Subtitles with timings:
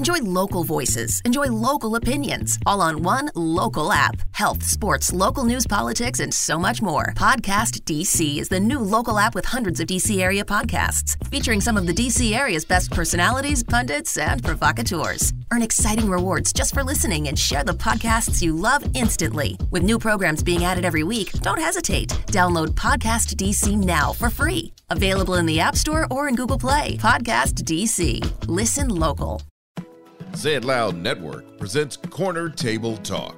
[0.00, 4.22] Enjoy local voices, enjoy local opinions, all on one local app.
[4.32, 7.12] Health, sports, local news, politics, and so much more.
[7.14, 11.76] Podcast DC is the new local app with hundreds of DC area podcasts, featuring some
[11.76, 15.34] of the DC area's best personalities, pundits, and provocateurs.
[15.52, 19.58] Earn exciting rewards just for listening and share the podcasts you love instantly.
[19.70, 22.08] With new programs being added every week, don't hesitate.
[22.28, 24.72] Download Podcast DC now for free.
[24.88, 26.96] Available in the App Store or in Google Play.
[26.96, 28.24] Podcast DC.
[28.48, 29.42] Listen local.
[30.34, 33.36] Say It Loud Network presents Corner Table Talk.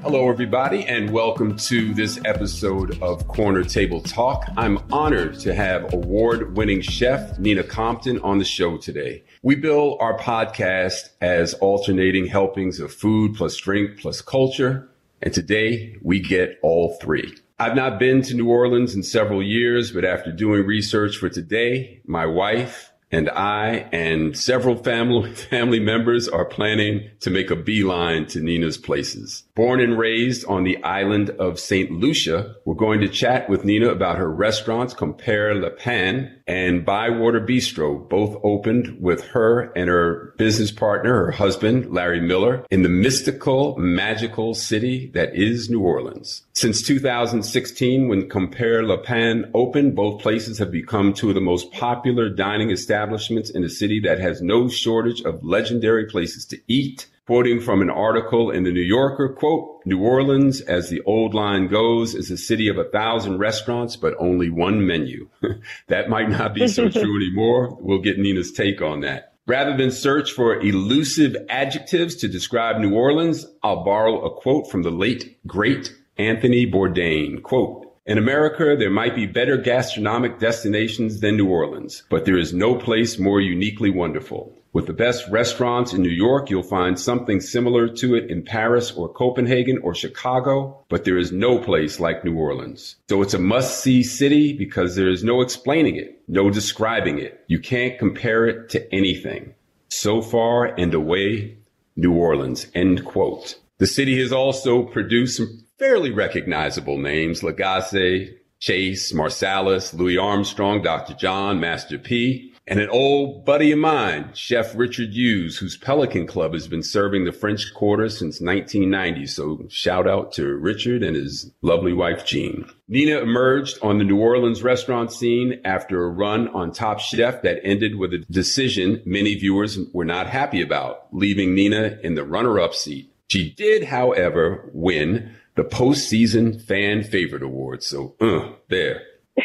[0.00, 4.44] Hello, everybody, and welcome to this episode of Corner Table Talk.
[4.56, 9.22] I'm honored to have award winning chef Nina Compton on the show today.
[9.42, 14.88] We bill our podcast as alternating helpings of food plus drink plus culture,
[15.20, 17.36] and today we get all three.
[17.60, 22.00] I've not been to New Orleans in several years, but after doing research for today,
[22.04, 28.26] my wife, and I and several family family members are planning to make a beeline
[28.28, 29.44] to Nina's places.
[29.54, 31.90] Born and raised on the island of St.
[31.90, 38.08] Lucia, we're going to chat with Nina about her restaurants Compère Lapin and Bywater Bistro,
[38.08, 43.76] both opened with her and her business partner, her husband, Larry Miller, in the mystical,
[43.76, 46.46] magical city that is New Orleans.
[46.54, 52.28] Since 2016, when Compère Lapin opened, both places have become two of the most popular
[52.28, 57.06] dining establishments in a city that has no shortage of legendary places to eat.
[57.26, 61.68] Quoting from an article in the New Yorker, quote, New Orleans, as the old line
[61.68, 65.30] goes, is a city of a thousand restaurants, but only one menu.
[65.86, 67.78] that might not be so true anymore.
[67.80, 69.32] We'll get Nina's take on that.
[69.46, 74.82] Rather than search for elusive adjectives to describe New Orleans, I'll borrow a quote from
[74.82, 77.42] the late, great Anthony Bourdain.
[77.42, 82.52] Quote, in America, there might be better gastronomic destinations than New Orleans, but there is
[82.52, 84.52] no place more uniquely wonderful.
[84.72, 88.90] With the best restaurants in New York, you'll find something similar to it in Paris
[88.90, 92.96] or Copenhagen or Chicago, but there is no place like New Orleans.
[93.08, 97.44] So it's a must see city because there is no explaining it, no describing it.
[97.46, 99.54] You can't compare it to anything.
[99.90, 101.58] So far and away,
[101.94, 103.58] New Orleans, end quote.
[103.76, 111.12] The city has also produced some fairly recognizable names, Lagasse, Chase, Marsalis, Louis Armstrong, Dr.
[111.14, 116.52] John, Master P, and an old buddy of mine, Chef Richard Hughes, whose Pelican Club
[116.52, 119.26] has been serving the French Quarter since 1990.
[119.26, 122.64] So shout out to Richard and his lovely wife, Jean.
[122.86, 127.58] Nina emerged on the New Orleans restaurant scene after a run on Top Chef that
[127.64, 132.72] ended with a decision many viewers were not happy about, leaving Nina in the runner-up
[132.72, 133.12] seat.
[133.32, 137.82] She did, however, win the postseason fan favorite award.
[137.82, 139.02] So, uh, there.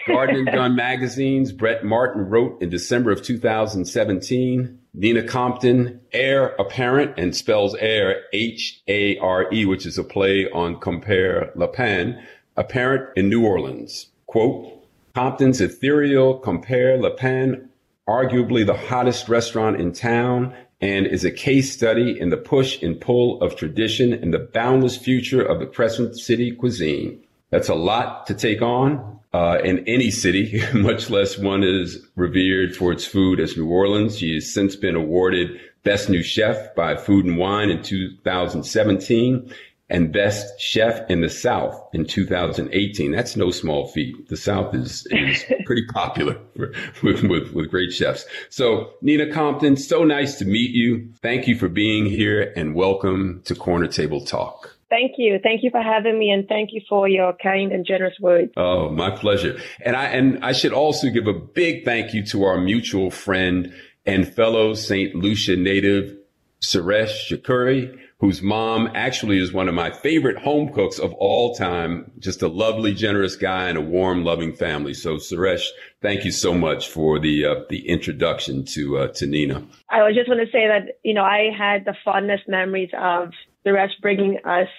[0.08, 7.18] Garden and Gun magazines, Brett Martin wrote in December of 2017, Nina Compton, heir apparent,
[7.18, 12.22] and spells heir H-A-R-E, which is a play on Compère Lapin,
[12.56, 14.08] apparent in New Orleans.
[14.26, 14.74] Quote,
[15.14, 17.70] Compton's ethereal Compère Lapin,
[18.08, 23.00] arguably the hottest restaurant in town, and is a case study in the push and
[23.00, 27.24] pull of tradition and the boundless future of the Crescent City cuisine.
[27.50, 32.76] That's a lot to take on, uh, in any city, much less one as revered
[32.76, 34.18] for its food as New Orleans.
[34.18, 39.54] She has since been awarded Best New Chef by Food and Wine in 2017
[39.90, 43.12] and Best Chef in the South in 2018.
[43.12, 44.28] That's no small feat.
[44.30, 48.26] The South is, is pretty popular with, with, with great chefs.
[48.50, 51.14] So Nina Compton, so nice to meet you.
[51.22, 54.78] Thank you for being here and welcome to Corner Table Talk.
[54.90, 55.40] Thank you.
[55.44, 58.54] Thank you for having me and thank you for your kind and generous words.
[58.56, 59.60] Oh, my pleasure.
[59.82, 63.74] And I, and I should also give a big thank you to our mutual friend
[64.06, 65.14] and fellow St.
[65.14, 66.18] Lucia native,
[66.62, 72.12] Suresh Shakuri, whose mom actually is one of my favorite home cooks of all time.
[72.18, 74.94] Just a lovely, generous guy and a warm, loving family.
[74.94, 75.68] So Suresh,
[76.02, 79.64] thank you so much for the, uh, the introduction to, uh, to Nina.
[79.90, 83.34] I was just want to say that, you know, I had the fondest memories of
[83.66, 84.70] Suresh bringing us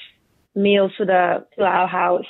[0.58, 2.26] meals to the to our house.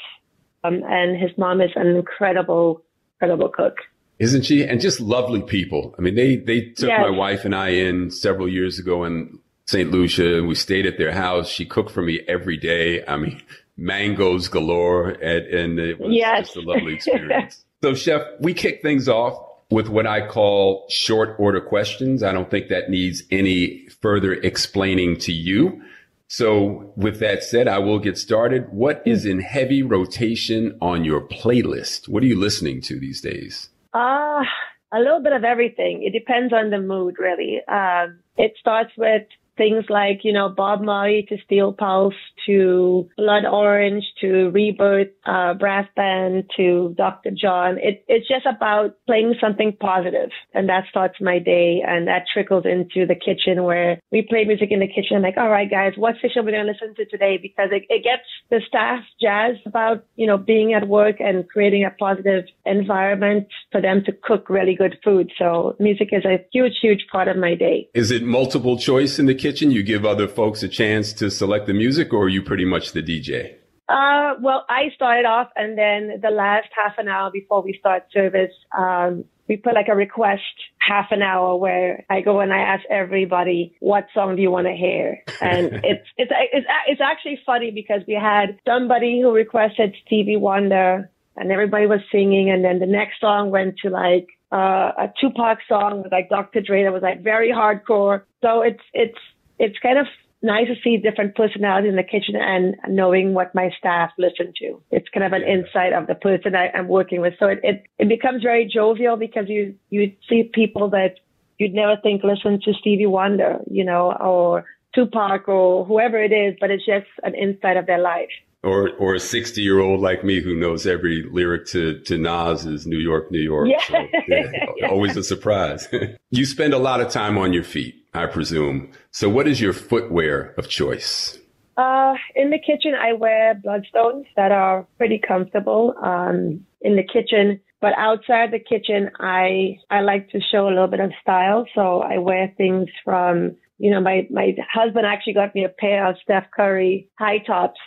[0.65, 2.83] Um, and his mom is an incredible,
[3.15, 3.77] incredible cook.
[4.19, 4.65] Isn't she?
[4.65, 5.95] And just lovely people.
[5.99, 7.01] I mean, they they took yes.
[7.01, 9.39] my wife and I in several years ago in
[9.69, 9.91] St.
[9.91, 11.47] Lucia, we stayed at their house.
[11.47, 13.05] She cooked for me every day.
[13.07, 13.43] I mean,
[13.77, 16.47] mangoes galore, and, and it was yes.
[16.47, 17.67] just a lovely experience.
[17.83, 19.39] so, Chef, we kick things off
[19.71, 22.23] with what I call short order questions.
[22.23, 25.83] I don't think that needs any further explaining to you.
[26.29, 28.71] So with that said, I will get started.
[28.71, 32.09] What is in heavy rotation on your playlist?
[32.09, 33.69] What are you listening to these days?
[33.93, 34.45] Ah, uh,
[34.93, 36.03] a little bit of everything.
[36.03, 37.61] It depends on the mood, really.
[37.69, 39.25] Um, it starts with
[39.59, 42.15] things like, you know, Bob Marley to Steel Pulse
[42.47, 47.31] to Blood Orange to Rebirth uh, Brass Band to Dr.
[47.31, 47.77] John.
[47.79, 52.65] It, it's just about playing something positive, and that starts my day, and that trickles
[52.65, 55.17] into the kitchen where we play music in the kitchen.
[55.17, 57.39] I'm like, all right, guys, what station are we going to listen to today?
[57.43, 61.85] Because it, it gets the staff jazzed about, you know, being at work and creating
[61.85, 65.31] a positive environment for them to cook really good food.
[65.37, 67.89] So music is a huge, huge part of my day.
[67.95, 69.48] Is it multiple choice in the kitchen?
[69.57, 72.93] You give other folks a chance to select the music, or are you pretty much
[72.93, 73.55] the DJ?
[73.89, 78.05] Uh, well, I started off, and then the last half an hour before we start
[78.13, 80.43] service, um, we put like a request
[80.79, 84.67] half an hour where I go and I ask everybody, what song do you want
[84.67, 85.23] to hear?
[85.41, 91.11] And it's, it's, it's, it's actually funny because we had somebody who requested Stevie Wonder
[91.37, 92.51] and everybody was singing.
[92.51, 96.61] And then the next song went to like, uh, a Tupac song with like Dr.
[96.61, 98.23] Dre that was like very hardcore.
[98.43, 99.19] So it's, it's,
[99.59, 100.07] it's kind of
[100.43, 104.81] nice to see different personalities in the kitchen and knowing what my staff listen to.
[104.91, 107.35] It's kind of an insight of the person I, am working with.
[107.41, 111.17] So it, it, it becomes very jovial because you, you see people that
[111.59, 114.65] you'd never think listen to Stevie Wonder, you know, or
[114.95, 118.31] Tupac or whoever it is, but it's just an insight of their life.
[118.65, 122.87] Or, or a 60 year old like me who knows every lyric to, to Nas's
[122.87, 123.69] New York, New York.
[123.69, 123.85] Yeah.
[123.87, 125.87] So, yeah always a surprise.
[126.31, 127.95] you spend a lot of time on your feet.
[128.15, 128.91] I presume.
[129.13, 131.39] So, what is your footwear of choice?
[131.77, 137.61] Uh, in the kitchen, I wear Blundstones that are pretty comfortable um, in the kitchen.
[137.81, 141.67] But outside the kitchen, I I like to show a little bit of style.
[141.77, 146.07] So I wear things from you know, my, my husband actually got me a pair
[146.07, 147.79] of Steph Curry high tops,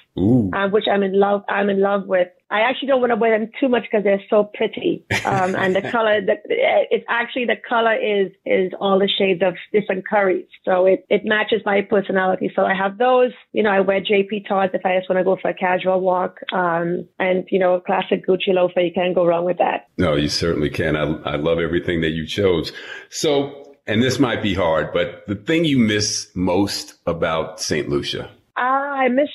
[0.54, 2.30] uh, which I'm in love, I'm in love with.
[2.50, 5.06] I actually don't want to wear them too much because they're so pretty.
[5.26, 9.56] Um, and the color, the, it's actually the color is, is all the shades of
[9.72, 10.48] different curries.
[10.66, 12.52] So it, it matches my personality.
[12.54, 15.24] So I have those, you know, I wear JP Tod's if I just want to
[15.24, 16.40] go for a casual walk.
[16.52, 18.82] Um, and, you know, a classic Gucci loafer.
[18.82, 19.88] You can't go wrong with that.
[19.98, 20.98] No, you certainly can.
[20.98, 22.74] I, I love everything that you chose.
[23.10, 27.89] So and this might be hard, but the thing you miss most about St.
[27.89, 28.30] Lucia?
[28.57, 29.30] Uh, I miss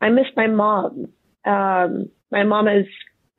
[0.00, 1.08] I miss my mom.
[1.44, 2.86] Um, my mom is.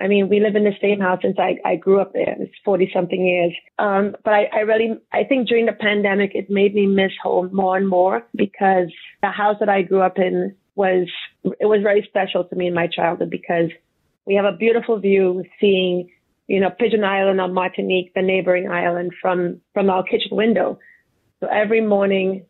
[0.01, 2.33] I mean, we live in the same house since I, I grew up there.
[2.39, 3.53] It's 40 something years.
[3.79, 7.49] Um, but I, I really, I think during the pandemic, it made me miss home
[7.53, 11.09] more and more because the house that I grew up in was,
[11.43, 13.71] it was very special to me in my childhood because
[14.25, 16.09] we have a beautiful view seeing
[16.49, 20.79] you know, Pigeon Island on Martinique, the neighboring island from, from our kitchen window.
[21.39, 22.43] So every morning,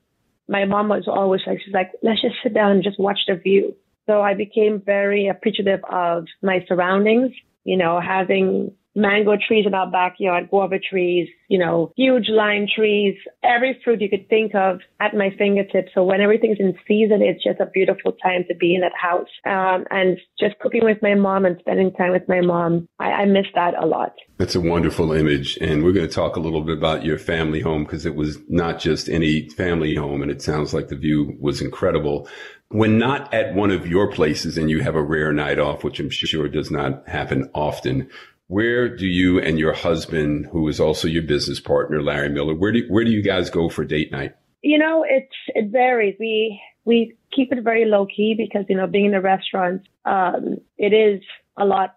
[0.48, 3.36] my mom was always like, she's like, let's just sit down and just watch the
[3.36, 3.76] view.
[4.08, 7.32] So I became very appreciative of my surroundings,
[7.66, 13.16] you know, having mango trees in our backyard, guava trees, you know, huge lime trees,
[13.44, 15.92] every fruit you could think of at my fingertips.
[15.96, 19.30] So when everything's in season, it's just a beautiful time to be in that house.
[19.46, 23.26] Um, and just cooking with my mom and spending time with my mom, I, I
[23.26, 24.14] miss that a lot.
[24.38, 25.58] That's a wonderful image.
[25.58, 28.38] And we're going to talk a little bit about your family home because it was
[28.50, 30.22] not just any family home.
[30.22, 32.28] And it sounds like the view was incredible
[32.70, 36.00] when not at one of your places and you have a rare night off, which
[36.00, 38.10] I'm sure does not happen often,
[38.50, 42.72] where do you and your husband, who is also your business partner, Larry Miller, where
[42.72, 44.34] do where do you guys go for date night?
[44.64, 46.16] You know, it's it varies.
[46.20, 50.58] We we keep it very low key because you know, being in a restaurant, um,
[50.80, 51.22] it is
[51.58, 51.96] a lot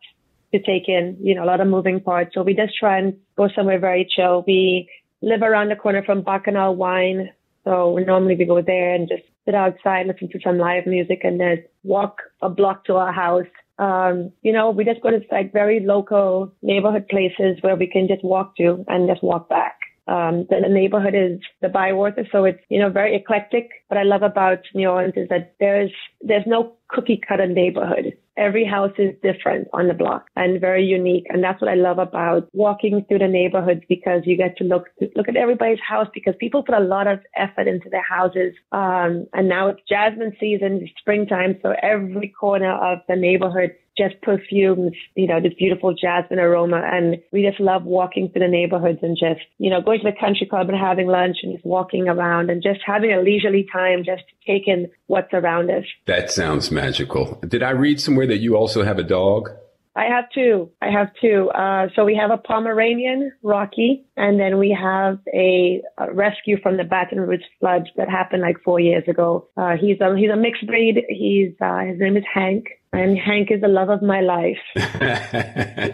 [0.53, 1.17] to take in.
[1.23, 2.35] You know, a lot of moving parts.
[2.35, 4.45] So we just try and go somewhere very chill.
[4.47, 4.91] We
[5.23, 7.31] live around the corner from Bacchanal Wine,
[7.65, 11.41] so normally we go there and just sit outside, listen to some live music, and
[11.41, 13.47] then walk a block to our house
[13.83, 18.07] um, you know, we just go to like very local neighborhood places where we can
[18.07, 19.77] just walk to and just walk back.
[20.07, 23.71] Um, the, the neighborhood is the Bywater, so it's, you know, very eclectic.
[23.89, 28.17] What I love about New Orleans is that there's, there's no cookie cutter neighborhood.
[28.37, 31.27] Every house is different on the block and very unique.
[31.29, 34.87] And that's what I love about walking through the neighborhoods because you get to look,
[35.17, 38.55] look at everybody's house because people put a lot of effort into their houses.
[38.73, 41.59] Um, and now it's jasmine season, springtime.
[41.63, 46.83] So every corner of the neighborhood just perfumes, you know, this beautiful jasmine aroma.
[46.85, 50.19] And we just love walking through the neighborhoods and just, you know, going to the
[50.19, 54.05] country club and having lunch and just walking around and just having a leisurely time
[54.05, 55.85] just to take in what's around us.
[56.07, 57.39] That sounds magical.
[57.47, 59.51] Did I read somewhere that you also have a dog?
[59.95, 60.71] I have two.
[60.81, 61.51] I have two.
[61.51, 66.79] Uh, so we have a Pomeranian, Rocky, and then we have a, a, rescue from
[66.79, 69.49] the Baton Rouge floods that happened like four years ago.
[69.57, 71.05] Uh, he's a he's a mixed breed.
[71.11, 74.59] He's uh, his name is Hank, and Hank is the love of my life.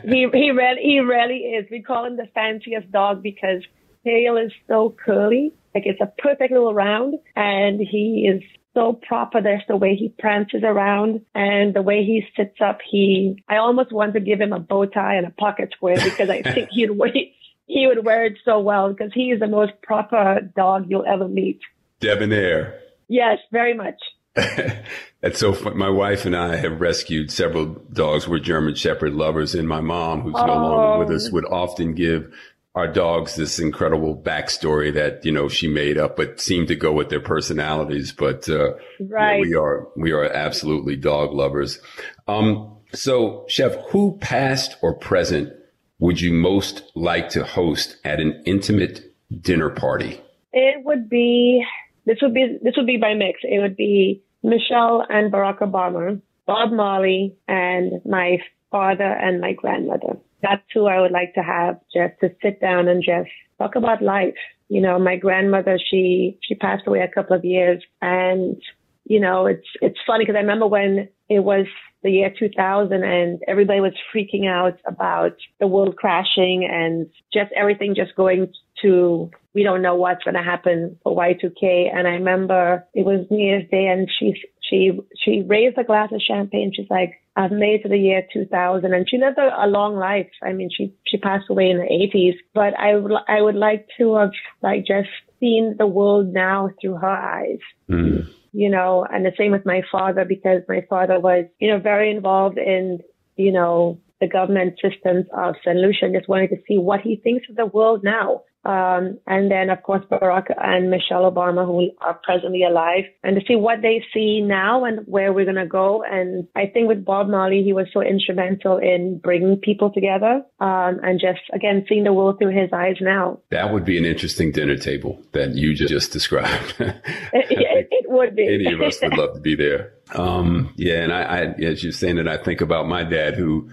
[0.04, 1.66] he he really he really is.
[1.68, 3.62] We call him the fanciest dog because
[4.04, 8.42] tail is so curly Like it's a perfect little round and he is
[8.78, 9.42] so proper.
[9.42, 12.78] There's the way he prances around and the way he sits up.
[12.88, 16.30] He, I almost want to give him a bow tie and a pocket square because
[16.30, 17.34] I think he'd wait.
[17.66, 21.28] He would wear it so well because he is the most proper dog you'll ever
[21.28, 21.60] meet.
[22.00, 22.80] Debonair.
[23.08, 24.00] Yes, very much.
[25.20, 25.76] That's so fun.
[25.76, 28.28] My wife and I have rescued several dogs.
[28.28, 30.46] We're German Shepherd lovers, and my mom, who's oh.
[30.46, 31.32] no longer with us, oh.
[31.32, 32.32] would often give
[32.78, 36.92] our dogs this incredible backstory that you know she made up, but seemed to go
[36.92, 38.12] with their personalities.
[38.12, 39.34] But uh, right.
[39.34, 41.80] Yeah, we are we are absolutely dog lovers.
[42.28, 45.52] Um, so, Chef, who past or present
[45.98, 50.20] would you most like to host at an intimate dinner party?
[50.52, 51.64] It would be
[52.06, 53.40] this would be this would be by mix.
[53.42, 58.38] It would be Michelle and Barack Obama, Bob Marley, and my
[58.70, 60.16] father and my grandmother.
[60.42, 64.02] That's who I would like to have just to sit down and just talk about
[64.02, 64.34] life.
[64.68, 68.56] You know, my grandmother, she, she passed away a couple of years and,
[69.04, 71.66] you know, it's, it's funny because I remember when it was
[72.02, 77.94] the year 2000 and everybody was freaking out about the world crashing and just everything
[77.94, 78.52] just going
[78.82, 81.92] to we don't know what's going to happen for Y2K.
[81.92, 84.34] And I remember it was New Year's Day and she,
[84.68, 86.72] she, she raised a glass of champagne.
[86.74, 89.96] She's like, I've made it to the year 2000 and she lived a, a long
[89.96, 90.30] life.
[90.42, 93.86] I mean, she, she passed away in the 80s, but I would, I would like
[93.98, 94.30] to have
[94.62, 95.08] like just
[95.40, 97.60] seen the world now through her eyes.
[97.88, 98.28] Mm.
[98.52, 102.10] You know, and the same with my father because my father was, you know, very
[102.10, 102.98] involved in,
[103.36, 105.76] you know, the government systems of St.
[105.76, 108.42] Lucia and just wanted to see what he thinks of the world now.
[108.64, 113.46] Um, and then, of course, Barack and Michelle Obama, who are presently alive, and to
[113.46, 116.02] see what they see now and where we're going to go.
[116.02, 121.00] And I think with Bob Marley, he was so instrumental in bringing people together um,
[121.02, 123.40] and just, again, seeing the world through his eyes now.
[123.50, 126.74] That would be an interesting dinner table that you just described.
[126.80, 127.00] it,
[127.32, 128.54] it, it, would be.
[128.54, 129.92] Any of us would love to be there.
[130.14, 133.70] Um, yeah, and I, I, as you're saying that, I think about my dad who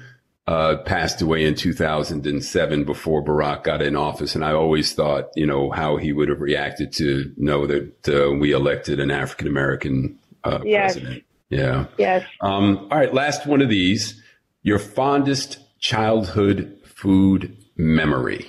[0.48, 4.36] uh, passed away in 2007 before Barack got in office.
[4.36, 8.32] And I always thought, you know, how he would have reacted to know that uh,
[8.32, 10.94] we elected an African American uh, yes.
[10.94, 11.24] president.
[11.50, 11.86] Yeah.
[11.98, 12.28] Yes.
[12.42, 13.14] Um, all right.
[13.14, 14.22] Last one of these.
[14.62, 18.46] Your fondest childhood food memory.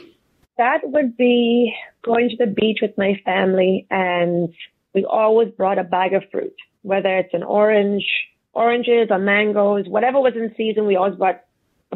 [0.58, 4.54] That would be going to the beach with my family and
[4.94, 8.06] we always brought a bag of fruit, whether it's an orange,
[8.54, 11.42] oranges or mangoes, whatever was in season, we always brought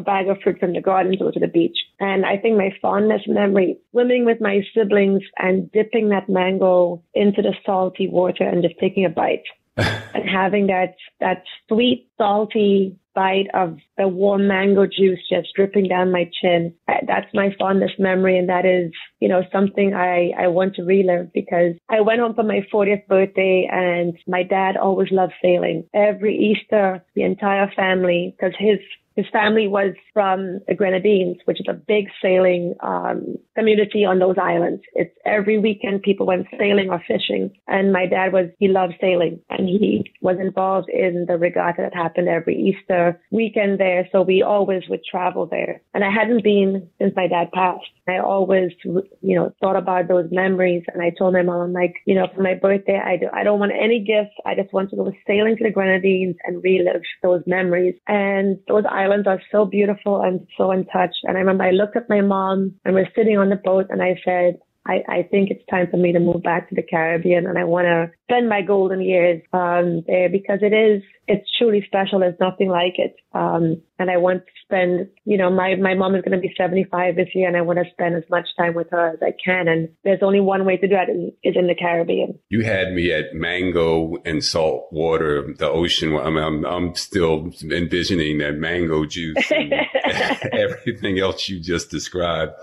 [0.01, 1.77] a bag of fruit from the garden to go to the beach.
[1.99, 7.41] And I think my fondest memory, swimming with my siblings and dipping that mango into
[7.41, 9.43] the salty water and just taking a bite
[9.77, 16.11] and having that, that sweet, salty bite of the warm mango juice just dripping down
[16.11, 16.73] my chin.
[16.87, 18.37] That's my fondest memory.
[18.37, 22.35] And that is, you know, something I, I want to relive because I went home
[22.35, 25.87] for my 40th birthday and my dad always loved sailing.
[25.93, 28.79] Every Easter, the entire family, because his
[29.15, 34.37] his family was from the Grenadines, which is a big sailing um, community on those
[34.41, 34.81] islands.
[34.93, 39.39] It's every weekend people went sailing or fishing, and my dad was he loved sailing,
[39.49, 44.07] and he was involved in the regatta that happened every Easter weekend there.
[44.11, 47.85] So we always would travel there, and I hadn't been since my dad passed.
[48.07, 52.15] I always, you know, thought about those memories, and I told my mom, like, you
[52.15, 54.35] know, for my birthday, I do, I don't want any gifts.
[54.45, 58.83] I just want to go sailing to the Grenadines and relive those memories, and those
[58.89, 61.23] islands are so beautiful and so untouched.
[61.23, 64.01] And I remember I looked at my mom and we're sitting on the boat and
[64.01, 67.45] I said, I, I think it's time for me to move back to the Caribbean
[67.45, 71.83] and I want to spend my golden years um, there because it is, it's truly
[71.85, 72.19] special.
[72.19, 73.15] There's nothing like it.
[73.33, 76.53] Um, and I want to spend, you know, my, my mom is going to be
[76.57, 79.33] 75 this year and I want to spend as much time with her as I
[79.43, 79.67] can.
[79.67, 82.39] And there's only one way to do that is, is in the Caribbean.
[82.49, 86.17] You had me at mango and salt water, the ocean.
[86.17, 89.73] I'm, I'm, I'm still envisioning that mango juice and
[90.51, 92.53] everything else you just described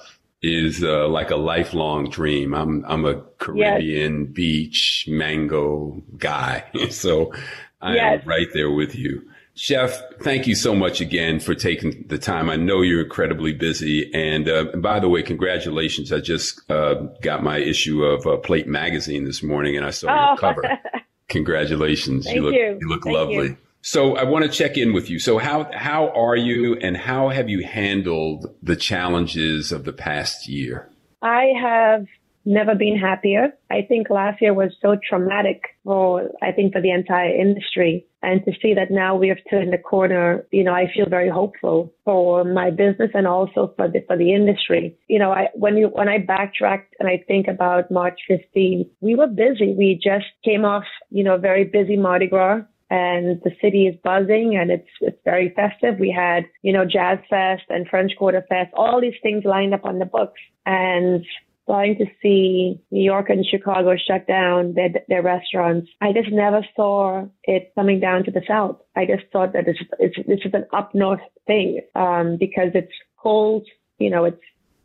[0.42, 2.54] is uh, like a lifelong dream.
[2.54, 4.32] I'm I'm a Caribbean yes.
[4.32, 7.32] beach mango guy, so
[7.80, 8.22] I yes.
[8.22, 9.22] am right there with you.
[9.58, 12.48] Chef, thank you so much again for taking the time.
[12.48, 14.08] I know you're incredibly busy.
[14.14, 16.12] And, uh, and by the way, congratulations.
[16.12, 20.06] I just uh, got my issue of uh, Plate Magazine this morning and I saw
[20.08, 20.28] oh.
[20.28, 20.78] your cover.
[21.28, 22.24] Congratulations.
[22.24, 22.78] Thank you look, you.
[22.80, 23.48] you look thank lovely.
[23.48, 23.56] You.
[23.80, 25.18] So I want to check in with you.
[25.18, 30.48] So how how are you and how have you handled the challenges of the past
[30.48, 30.90] year?
[31.22, 32.06] I have
[32.48, 33.52] never been happier.
[33.70, 38.06] I think last year was so traumatic for, I think, for the entire industry.
[38.22, 41.28] And to see that now we have turned the corner, you know, I feel very
[41.28, 44.96] hopeful for my business and also for the, for the industry.
[45.08, 49.14] You know, I, when you, when I backtracked and I think about March 15th, we
[49.14, 49.74] were busy.
[49.76, 54.56] We just came off, you know, very busy Mardi Gras and the city is buzzing
[54.56, 55.98] and it's it's very festive.
[55.98, 59.84] We had, you know, Jazz Fest and French Quarter Fest, all these things lined up
[59.84, 60.40] on the books.
[60.64, 61.24] And
[61.64, 65.86] starting to see New York and Chicago shut down their, their restaurants.
[66.00, 68.78] I just never saw it coming down to the South.
[68.96, 72.92] I just thought that this, it's, this is an up north thing, um, because it's
[73.18, 73.66] cold,
[73.98, 74.40] you know, it's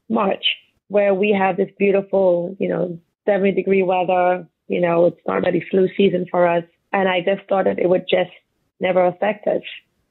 [0.09, 0.43] March
[0.89, 4.45] where we have this beautiful, you know, 70 degree weather.
[4.67, 6.63] You know, it's not really flu season for us.
[6.93, 8.31] And I just thought that it would just
[8.79, 9.63] never affect us.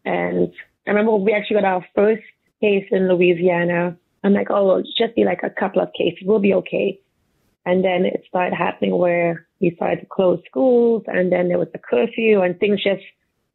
[0.04, 0.52] And
[0.86, 2.24] I remember we actually got our first
[2.60, 6.22] case in Louisiana I'm like, oh, it'll just be like a couple of cases.
[6.24, 7.00] We'll be okay.
[7.64, 11.68] And then it started happening where we started to close schools and then there was
[11.74, 13.02] a curfew and things just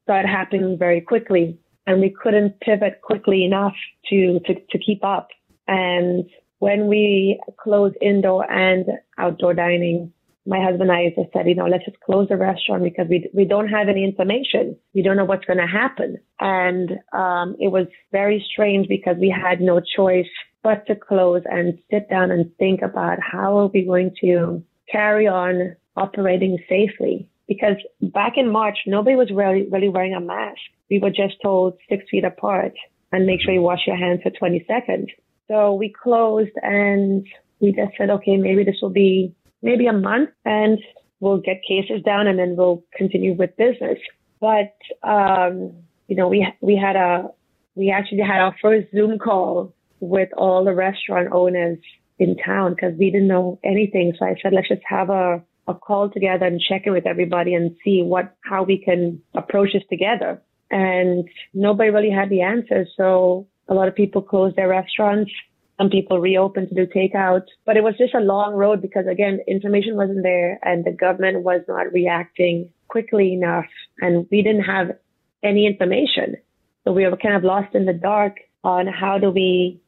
[0.04, 1.60] started happening very quickly.
[1.86, 3.76] And we couldn't pivot quickly enough
[4.10, 5.30] to, to, to keep up.
[5.68, 6.30] And
[6.60, 8.86] when we closed indoor and
[9.18, 10.12] outdoor dining,
[10.48, 13.30] my husband and I just said, you know, let's just close the restaurant because we
[13.34, 14.78] we don't have any information.
[14.94, 16.18] We don't know what's going to happen.
[16.40, 20.30] And um, it was very strange because we had no choice
[20.64, 25.28] but to close and sit down and think about how are we going to carry
[25.28, 27.30] on operating safely.
[27.48, 30.60] Because back in March, nobody was really, really wearing a mask.
[30.90, 32.74] We were just told six feet apart
[33.12, 35.08] and make sure you wash your hands for 20 seconds.
[35.48, 37.26] So we closed and
[37.60, 40.80] we just said, okay, maybe this will be maybe a month and
[41.20, 43.98] we'll get cases down and then we'll continue with business.
[44.40, 45.74] But, um,
[46.08, 47.30] you know, we, we had a,
[47.76, 51.80] we actually had our first Zoom call with all the restaurant owners
[52.20, 54.14] in town because we didn't know anything.
[54.18, 57.54] So I said, let's just have a, a call together and check in with everybody
[57.54, 60.42] and see what, how we can approach this together.
[60.70, 62.90] And nobody really had the answers.
[62.98, 65.32] So a lot of people closed their restaurants.
[65.78, 69.40] Some people reopened to do takeout, but it was just a long road because again,
[69.48, 73.66] information wasn't there and the government was not reacting quickly enough
[74.00, 74.98] and we didn't have
[75.44, 76.36] any information.
[76.84, 79.82] So we were kind of lost in the dark on how do we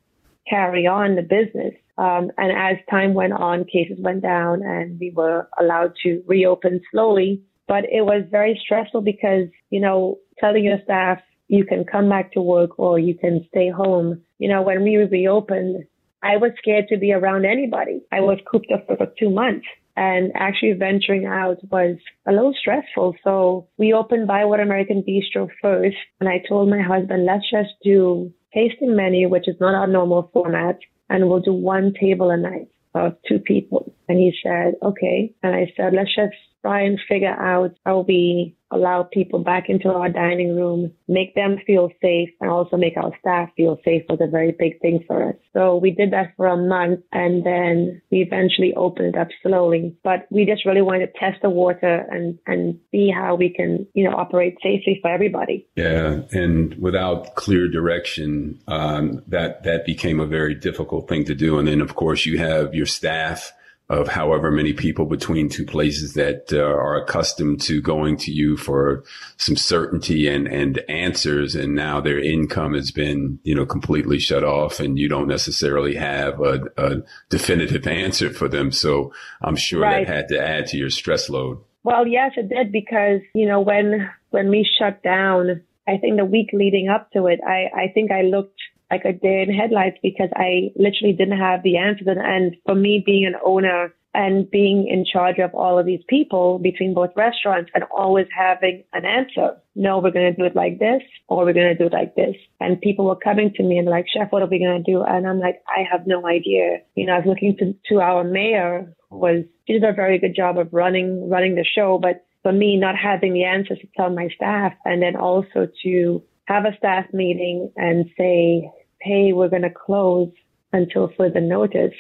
[0.48, 1.74] carry on the business.
[1.98, 6.82] Um, and as time went on, cases went down and we were allowed to reopen
[6.92, 7.42] slowly.
[7.68, 12.32] But it was very stressful because, you know, telling your staff you can come back
[12.34, 14.22] to work or you can stay home.
[14.40, 15.86] You know, when we reopened,
[16.24, 18.02] I was scared to be around anybody.
[18.12, 23.16] I was cooped up for two months and actually venturing out was a little stressful.
[23.24, 28.34] So we opened Bywater American Bistro first and I told my husband, let's just do
[28.54, 32.70] tasting menu, which is not our normal format, and we'll do one table a night
[32.96, 33.94] of two people.
[34.08, 35.34] And he said, okay.
[35.44, 39.90] And I said, let's just try and figure out how we allow people back into
[39.90, 44.20] our dining room, make them feel safe, and also make our staff feel safe was
[44.22, 45.36] a very big thing for us.
[45.54, 49.96] So we did that for a month and then we eventually opened it up slowly.
[50.04, 53.88] But we just really wanted to test the water and, and see how we can,
[53.94, 55.68] you know, operate safely for everybody.
[55.76, 56.22] Yeah.
[56.32, 61.58] And without clear direction, um, that, that became a very difficult thing to do.
[61.58, 63.52] And then, of course, you have your staff
[63.90, 68.56] of however many people between two places that uh, are accustomed to going to you
[68.56, 69.04] for
[69.38, 71.56] some certainty and, and answers.
[71.56, 75.96] And now their income has been, you know, completely shut off and you don't necessarily
[75.96, 76.98] have a, a
[77.30, 78.72] definitive answer for them.
[78.72, 80.06] So I'm sure right.
[80.06, 81.58] that had to add to your stress load.
[81.84, 86.26] Well, yes, it did because, you know, when, when we shut down, I think the
[86.26, 88.60] week leading up to it, I, I think I looked
[88.92, 92.08] like a deer in headlights because I literally didn't have the answers.
[92.08, 96.02] And, and for me, being an owner and being in charge of all of these
[96.08, 99.56] people between both restaurants and always having an answer.
[99.76, 102.16] No, we're going to do it like this or we're going to do it like
[102.16, 102.36] this.
[102.60, 105.04] And people were coming to me and like, chef, what are we going to do?
[105.04, 106.80] And I'm like, I have no idea.
[106.96, 110.18] You know, I was looking to, to our mayor who was, she did a very
[110.18, 113.88] good job of running, running the show, but for me, not having the answers to
[113.96, 118.72] tell my staff and then also to have a staff meeting and say,
[119.02, 120.32] hey, we're going to close
[120.74, 121.94] until further notice.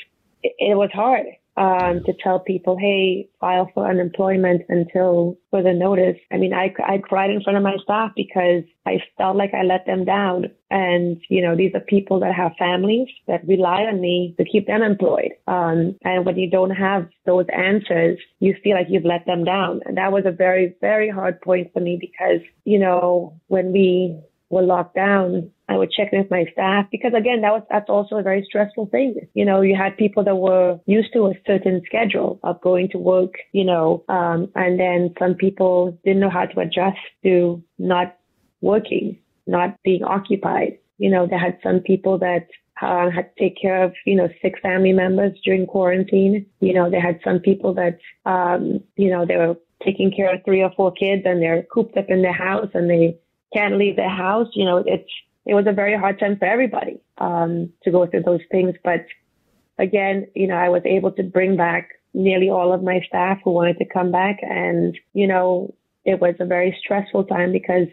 [0.43, 1.25] It, it was hard
[1.59, 6.15] um, to tell people, hey, file for unemployment until further notice.
[6.31, 9.63] I mean, I, I cried in front of my staff because I felt like I
[9.63, 10.45] let them down.
[10.71, 14.67] And, you know, these are people that have families that rely on me to keep
[14.67, 15.31] them employed.
[15.47, 19.81] Um, and when you don't have those answers, you feel like you've let them down.
[19.85, 24.17] And that was a very, very hard point for me because, you know, when we
[24.49, 27.89] were locked down, I would check in with my staff because again, that was, that's
[27.89, 29.15] also a very stressful thing.
[29.35, 32.97] You know, you had people that were used to a certain schedule of going to
[32.97, 38.17] work, you know, um, and then some people didn't know how to adjust to not
[38.61, 40.79] working, not being occupied.
[40.97, 42.47] You know, they had some people that
[42.81, 46.45] uh, had to take care of, you know, six family members during quarantine.
[46.61, 50.43] You know, they had some people that, um, you know, they were taking care of
[50.43, 53.17] three or four kids and they're cooped up in their house and they
[53.53, 54.47] can't leave the house.
[54.53, 55.09] You know, it's,
[55.45, 58.75] it was a very hard time for everybody, um, to go through those things.
[58.83, 59.05] But
[59.77, 63.51] again, you know, I was able to bring back nearly all of my staff who
[63.51, 64.39] wanted to come back.
[64.41, 65.73] And, you know,
[66.05, 67.87] it was a very stressful time because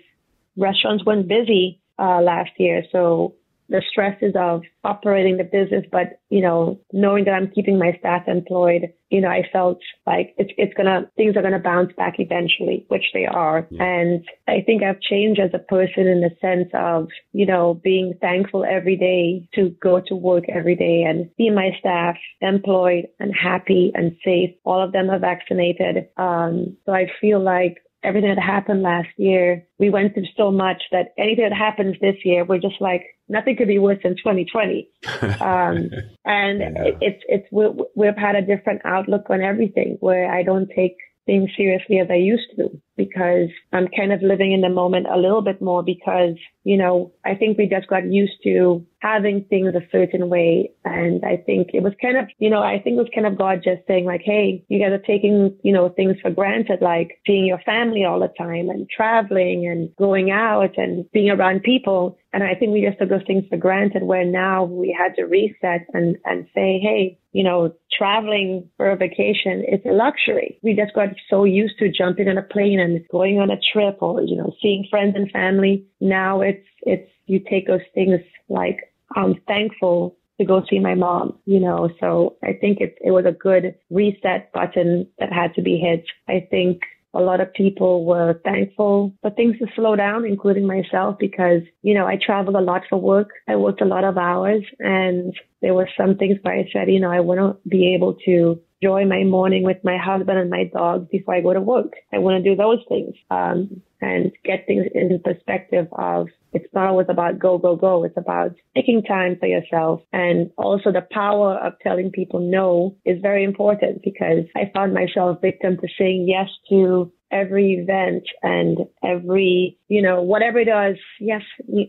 [0.57, 2.83] restaurants weren't busy, uh, last year.
[2.93, 3.35] So
[3.69, 8.23] the stresses of operating the business, but you know, knowing that I'm keeping my staff
[8.27, 12.85] employed, you know, I felt like it's it's gonna things are gonna bounce back eventually,
[12.89, 13.67] which they are.
[13.71, 13.85] Yeah.
[13.85, 18.15] And I think I've changed as a person in the sense of, you know, being
[18.21, 23.35] thankful every day to go to work every day and see my staff employed and
[23.35, 24.51] happy and safe.
[24.65, 26.09] All of them are vaccinated.
[26.17, 30.83] Um, so I feel like everything that happened last year, we went through so much
[30.93, 34.89] that anything that happens this year, we're just like, nothing could be worse than 2020.
[35.41, 35.91] Um,
[36.25, 36.85] and yeah.
[36.85, 40.97] it, it's, it's, we, we've had a different outlook on everything where I don't take
[41.27, 45.19] things seriously as I used to because I'm kind of living in the moment a
[45.19, 49.75] little bit more because, you know, I think we just got used to having things
[49.75, 50.73] a certain way.
[50.85, 53.37] And I think it was kind of, you know, I think it was kind of
[53.37, 57.21] God just saying like, Hey, you guys are taking, you know, things for granted, like
[57.27, 62.19] seeing your family all the time and traveling and going out and being around people.
[62.33, 65.25] And I think we just took those things for granted where now we had to
[65.25, 70.59] reset and, and say, Hey, you know, traveling for a vacation is a luxury.
[70.63, 73.99] We just got so used to jumping on a plane and going on a trip
[74.01, 75.85] or, you know, seeing friends and family.
[76.01, 78.79] Now it's, it's, you take those things like,
[79.15, 83.27] I'm thankful to go see my mom, you know, so I think it, it was
[83.27, 86.07] a good reset button that had to be hit.
[86.29, 86.81] I think
[87.15, 91.95] a lot of people were thankful for things to slow down, including myself, because, you
[91.95, 93.31] know, I traveled a lot for work.
[93.49, 97.01] I worked a lot of hours and there were some things where I said, you
[97.01, 100.65] know, I want to be able to enjoy my morning with my husband and my
[100.73, 101.93] dogs before I go to work.
[102.13, 106.89] I want to do those things um, and get things in perspective of it's not
[106.89, 108.05] always about go, go, go.
[108.05, 110.01] It's about taking time for yourself.
[110.13, 115.41] And also the power of telling people no is very important because I found myself
[115.43, 120.97] victim to saying yes to every event and every, you know, whatever it does.
[121.21, 121.43] Yes,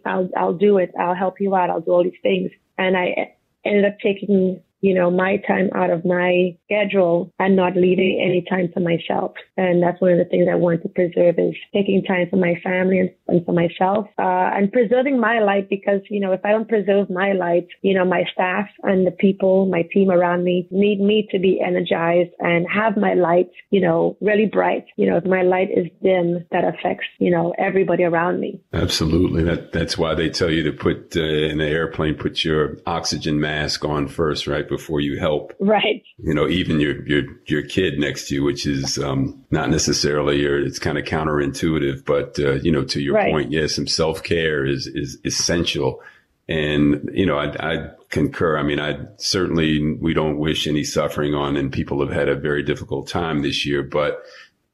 [0.06, 0.92] I'll, I'll do it.
[1.00, 1.70] I'll help you out.
[1.70, 2.52] I'll do all these things.
[2.78, 7.76] And I ended up taking you know, my time out of my schedule and not
[7.76, 9.34] leaving any time for myself.
[9.56, 12.56] And that's one of the things I want to preserve is taking time for my
[12.64, 16.52] family and, and for myself, uh, and preserving my light because, you know, if I
[16.52, 20.68] don't preserve my light, you know, my staff and the people, my team around me
[20.72, 24.86] need me to be energized and have my light, you know, really bright.
[24.96, 28.62] You know, if my light is dim, that affects, you know, everybody around me.
[28.74, 29.44] Absolutely.
[29.44, 33.40] That, that's why they tell you to put uh, in an airplane, put your oxygen
[33.40, 34.67] mask on first, right?
[34.68, 35.54] Before you help.
[35.60, 36.04] Right.
[36.18, 40.46] You know, even your your your kid next to you, which is um, not necessarily
[40.46, 43.32] or It's kind of counterintuitive, but uh, you know, to your right.
[43.32, 46.02] point, yes, some self care is is essential.
[46.50, 48.58] And you know, I, I concur.
[48.58, 52.36] I mean, I certainly we don't wish any suffering on, and people have had a
[52.36, 54.24] very difficult time this year, but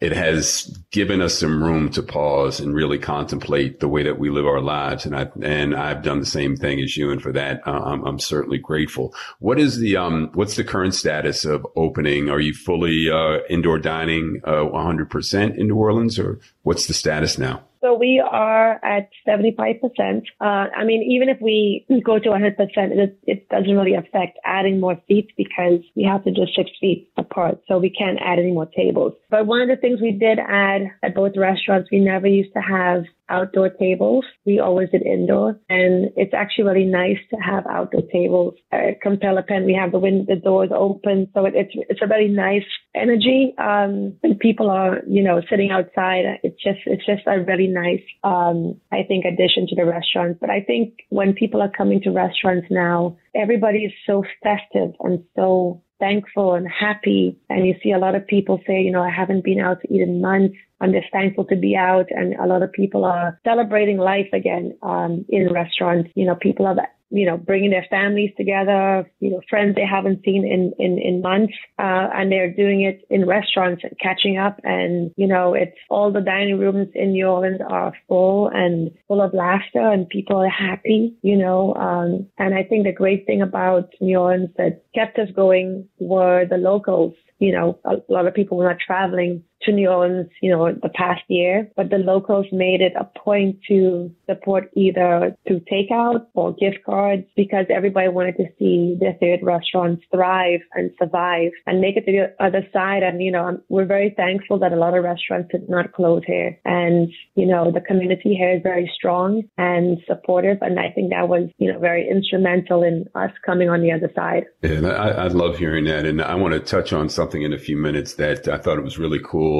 [0.03, 4.29] it has given us some room to pause and really contemplate the way that we
[4.29, 5.05] live our lives.
[5.05, 7.09] And I, and I've done the same thing as you.
[7.09, 9.15] And for that, I'm, I'm, certainly grateful.
[9.39, 12.29] What is the, um, what's the current status of opening?
[12.29, 17.37] Are you fully, uh, indoor dining, uh, 100% in New Orleans or what's the status
[17.37, 17.63] now?
[17.83, 20.23] So we are at 75%.
[20.39, 24.79] Uh, I mean, even if we go to 100%, it, it doesn't really affect adding
[24.79, 27.59] more seats because we have to just six feet apart.
[27.67, 29.15] So we can't add any more tables.
[29.29, 32.61] But one of the things we did add at both restaurants, we never used to
[32.61, 34.25] have outdoor tables.
[34.45, 38.55] We always did indoor, and it's actually really nice to have outdoor tables.
[38.71, 42.07] At Compère Lapin, we have the wind, the doors open, so it, it's it's a
[42.07, 43.53] very nice energy.
[43.57, 48.03] Um, when people are you know sitting outside, it's just it's just a really nice
[48.23, 50.39] um, I think addition to the restaurants.
[50.39, 55.23] But I think when people are coming to restaurants now, everybody is so festive and
[55.35, 57.37] so thankful and happy.
[57.49, 59.93] And you see a lot of people say, you know, I haven't been out to
[59.93, 60.57] eat in months.
[60.81, 62.07] I'm just thankful to be out.
[62.09, 66.09] And a lot of people are celebrating life again um, in restaurants.
[66.15, 66.77] You know, people have
[67.13, 71.21] you know, bringing their families together, you know, friends they haven't seen in, in, in
[71.21, 71.53] months.
[71.77, 74.59] Uh, and they're doing it in restaurants and catching up.
[74.63, 79.21] And, you know, it's all the dining rooms in New Orleans are full and full
[79.21, 81.75] of laughter and people are happy, you know.
[81.75, 86.45] Um, and I think the great thing about New Orleans that kept us going were
[86.49, 90.51] the locals you know, a lot of people were not traveling to New Orleans, you
[90.51, 95.61] know, the past year, but the locals made it a point to support either through
[95.71, 101.51] takeout or gift cards because everybody wanted to see their favorite restaurants thrive and survive
[101.65, 103.03] and make it to the other side.
[103.03, 106.59] And, you know, we're very thankful that a lot of restaurants did not close here.
[106.65, 110.57] And, you know, the community here is very strong and supportive.
[110.61, 114.11] And I think that was, you know, very instrumental in us coming on the other
[114.15, 114.45] side.
[114.61, 116.05] Yeah, I, I love hearing that.
[116.05, 118.83] And I want to touch on something in a few minutes that I thought it
[118.83, 119.52] was really cool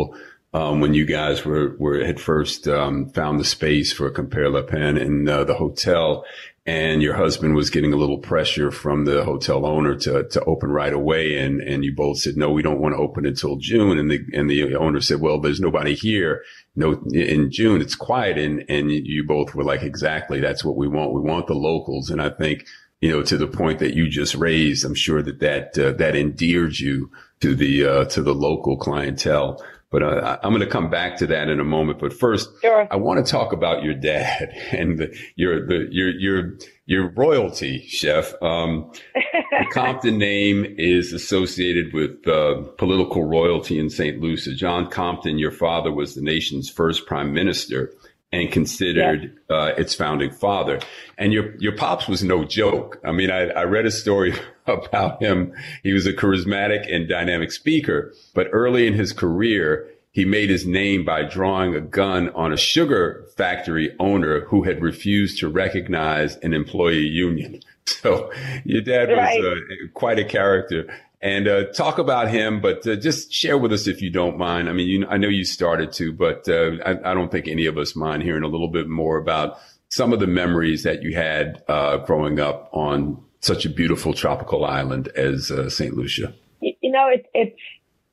[0.54, 4.98] um, when you guys were, were had first um, found the space for Compère Lapin
[4.98, 6.26] in uh, the hotel,
[6.66, 10.70] and your husband was getting a little pressure from the hotel owner to to open
[10.70, 13.98] right away, and and you both said no, we don't want to open until June,
[13.98, 16.44] and the and the owner said, well, there's nobody here.
[16.76, 20.88] No, in June it's quiet, and and you both were like, exactly, that's what we
[20.88, 21.14] want.
[21.14, 22.66] We want the locals, and I think
[23.04, 26.16] you know, to the point that you just raised, I'm sure that that uh, that
[26.16, 29.62] endeared you to the uh, to the local clientele.
[29.94, 32.00] But uh, I'm going to come back to that in a moment.
[32.00, 32.88] But first, sure.
[32.90, 37.86] I want to talk about your dad and the, your the your your your royalty,
[37.88, 38.34] chef.
[38.42, 44.20] Um, the Compton name is associated with uh, political royalty in St.
[44.20, 44.56] Lucia.
[44.56, 47.94] John Compton, your father, was the nation's first prime minister
[48.34, 49.56] and considered yeah.
[49.56, 50.80] uh, its founding father.
[51.18, 53.00] And your your pops was no joke.
[53.06, 54.34] I mean, I, I read a story
[54.68, 55.54] about him.
[55.84, 60.66] He was a charismatic and dynamic speaker, but early in his career, he made his
[60.66, 66.36] name by drawing a gun on a sugar factory owner who had refused to recognize
[66.38, 67.62] an employee union.
[67.86, 68.32] So
[68.64, 69.44] your dad was right.
[69.44, 70.88] uh, quite a character
[71.24, 74.68] and uh, talk about him, but uh, just share with us if you don't mind.
[74.68, 77.66] I mean, you, I know you started to, but uh, I, I, don't think any
[77.66, 79.58] of us mind hearing a little bit more about
[79.88, 84.66] some of the memories that you had uh, growing up on such a beautiful tropical
[84.66, 85.96] island as uh, St.
[85.96, 86.34] Lucia.
[86.60, 87.60] You know, it's it's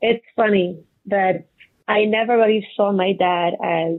[0.01, 1.49] it's funny that
[1.89, 3.99] I never really saw my dad as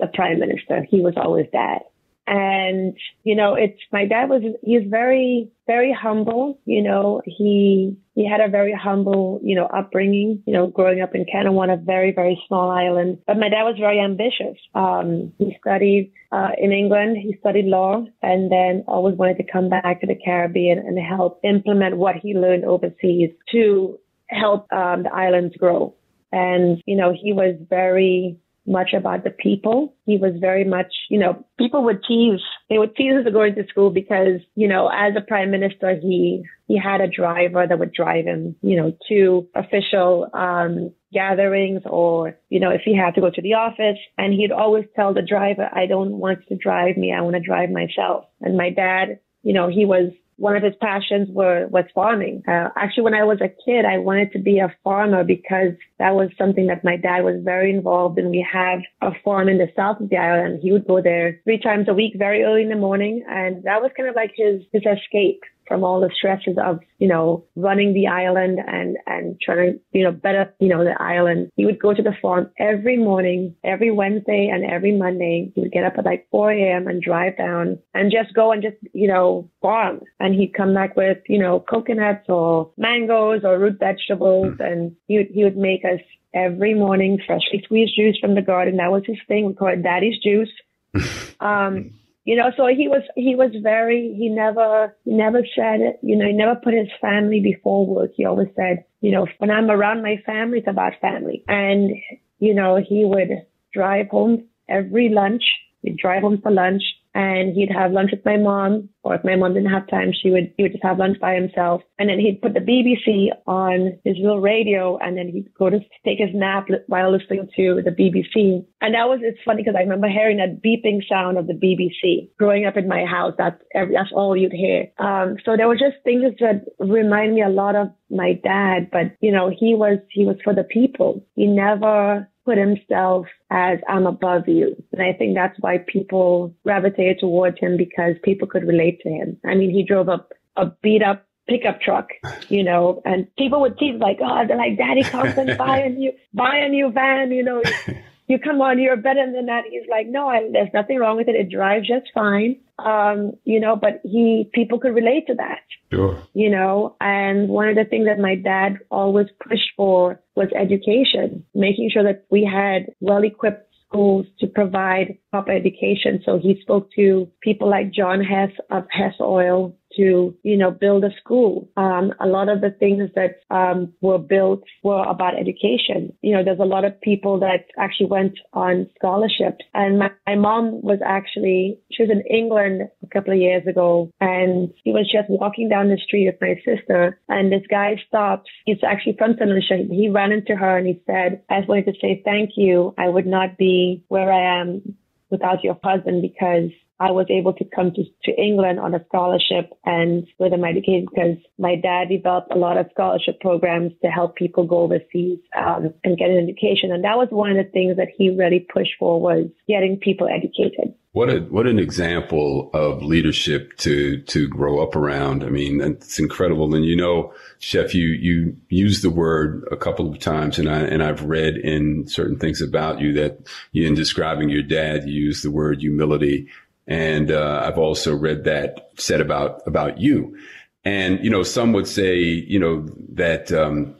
[0.00, 0.86] the prime minister.
[0.88, 1.80] He was always dad.
[2.28, 6.58] And, you know, it's, my dad was, he's very, very humble.
[6.64, 11.14] You know, he, he had a very humble, you know, upbringing, you know, growing up
[11.14, 13.18] in Canouan, on a very, very small island.
[13.28, 14.58] But my dad was very ambitious.
[14.74, 17.16] Um, he studied, uh, in England.
[17.18, 21.38] He studied law and then always wanted to come back to the Caribbean and help
[21.44, 25.94] implement what he learned overseas to help, um, the islands grow.
[26.32, 28.36] And, you know, he was very,
[28.66, 29.94] much about the people.
[30.04, 33.66] He was very much, you know, people would tease, they would tease us going to
[33.68, 37.92] school because, you know, as a prime minister, he, he had a driver that would
[37.92, 43.20] drive him, you know, to official, um, gatherings or, you know, if he had to
[43.20, 46.62] go to the office and he'd always tell the driver, I don't want you to
[46.62, 47.12] drive me.
[47.12, 48.24] I want to drive myself.
[48.40, 52.42] And my dad, you know, he was one of his passions were was farming.
[52.46, 56.14] Uh, actually, when I was a kid, I wanted to be a farmer because that
[56.14, 58.30] was something that my dad was very involved in.
[58.30, 60.60] We have a farm in the south of the island.
[60.62, 63.82] He would go there three times a week, very early in the morning, and that
[63.82, 67.92] was kind of like his his escape from all the stresses of, you know, running
[67.92, 71.50] the island and, and trying to, you know, better, you know, the island.
[71.56, 75.52] He would go to the farm every morning, every Wednesday and every Monday.
[75.54, 76.86] He would get up at like 4 a.m.
[76.86, 80.00] and drive down and just go and just, you know, farm.
[80.20, 84.54] And he'd come back with, you know, coconuts or mangoes or root vegetables.
[84.60, 86.00] And he would, he would make us
[86.34, 88.76] every morning freshly squeezed juice from the garden.
[88.76, 89.46] That was his thing.
[89.46, 90.50] We call it daddy's juice.
[91.38, 91.90] Um,
[92.26, 96.16] you know, so he was, he was very, he never, he never said it, you
[96.16, 98.10] know, he never put his family before work.
[98.16, 101.44] He always said, you know, when I'm around my family, it's about family.
[101.46, 101.92] And,
[102.40, 103.30] you know, he would
[103.72, 105.44] drive home every lunch.
[105.82, 106.82] He'd drive home for lunch
[107.16, 110.30] and he'd have lunch with my mom, or if my mom didn't have time, she
[110.30, 111.80] would he would just have lunch by himself.
[111.98, 115.80] And then he'd put the BBC on his little radio, and then he'd go to
[116.04, 118.66] take his nap while listening to the BBC.
[118.82, 122.28] And that was it's funny because I remember hearing that beeping sound of the BBC
[122.38, 123.32] growing up in my house.
[123.38, 124.88] That's every, that's all you'd hear.
[124.98, 128.90] Um, so there were just things that remind me a lot of my dad.
[128.92, 131.24] But you know, he was he was for the people.
[131.34, 134.82] He never put himself as I'm above you.
[134.92, 139.36] And I think that's why people gravitated towards him because people could relate to him.
[139.44, 142.08] I mean, he drove up a beat up pickup truck,
[142.48, 145.88] you know, and people would tease like, oh, they're like, daddy comes and buy a
[145.88, 147.62] new, buy a new van, you know.
[148.28, 149.64] you come on, you're better than that.
[149.70, 151.36] He's like, no, I, there's nothing wrong with it.
[151.36, 152.56] It drives just fine.
[152.78, 155.60] Um, you know, but he, people could relate to that.
[155.92, 156.20] Sure.
[156.34, 161.44] You know, and one of the things that my dad always pushed for was education,
[161.54, 166.20] making sure that we had well equipped schools to provide proper education.
[166.24, 171.04] So he spoke to people like John Hess of Hess Oil to, you know, build
[171.04, 171.68] a school.
[171.76, 176.12] Um, a lot of the things that um, were built were about education.
[176.22, 179.64] You know, there's a lot of people that actually went on scholarships.
[179.74, 184.10] And my, my mom was actually, she was in England a couple of years ago
[184.20, 188.48] and she was just walking down the street with my sister and this guy stopped.
[188.64, 189.36] He's actually from.
[189.40, 189.86] Lucia.
[189.90, 192.94] He ran into her and he said, I just wanted to say thank you.
[192.98, 194.96] I would not be where I am
[195.30, 199.70] without your husband because I was able to come to, to England on a scholarship
[199.84, 204.36] and with my education because my dad developed a lot of scholarship programs to help
[204.36, 206.92] people go overseas um, and get an education.
[206.92, 210.26] And that was one of the things that he really pushed for was getting people
[210.26, 210.94] educated.
[211.12, 215.44] What a what an example of leadership to to grow up around.
[215.44, 216.74] I mean, it's incredible.
[216.74, 220.80] And you know, Chef, you you used the word a couple of times, and I
[220.80, 225.42] and I've read in certain things about you that in describing your dad, you used
[225.42, 226.48] the word humility
[226.86, 230.38] and uh, I've also read that said about about you.
[230.84, 233.96] And you know, some would say, you know, that um,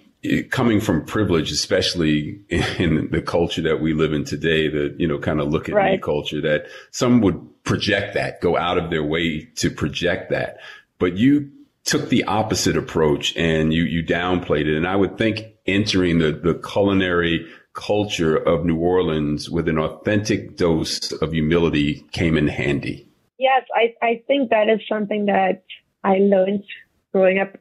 [0.51, 5.19] coming from privilege, especially in the culture that we live in today, the you know,
[5.19, 5.93] kind of look at right.
[5.93, 10.59] me culture, that some would project that, go out of their way to project that.
[10.99, 11.51] But you
[11.85, 14.77] took the opposite approach and you you downplayed it.
[14.77, 20.57] And I would think entering the the culinary culture of New Orleans with an authentic
[20.57, 23.09] dose of humility came in handy?
[23.39, 25.63] Yes, I, I think that is something that
[26.03, 26.65] I learned
[27.13, 27.57] growing up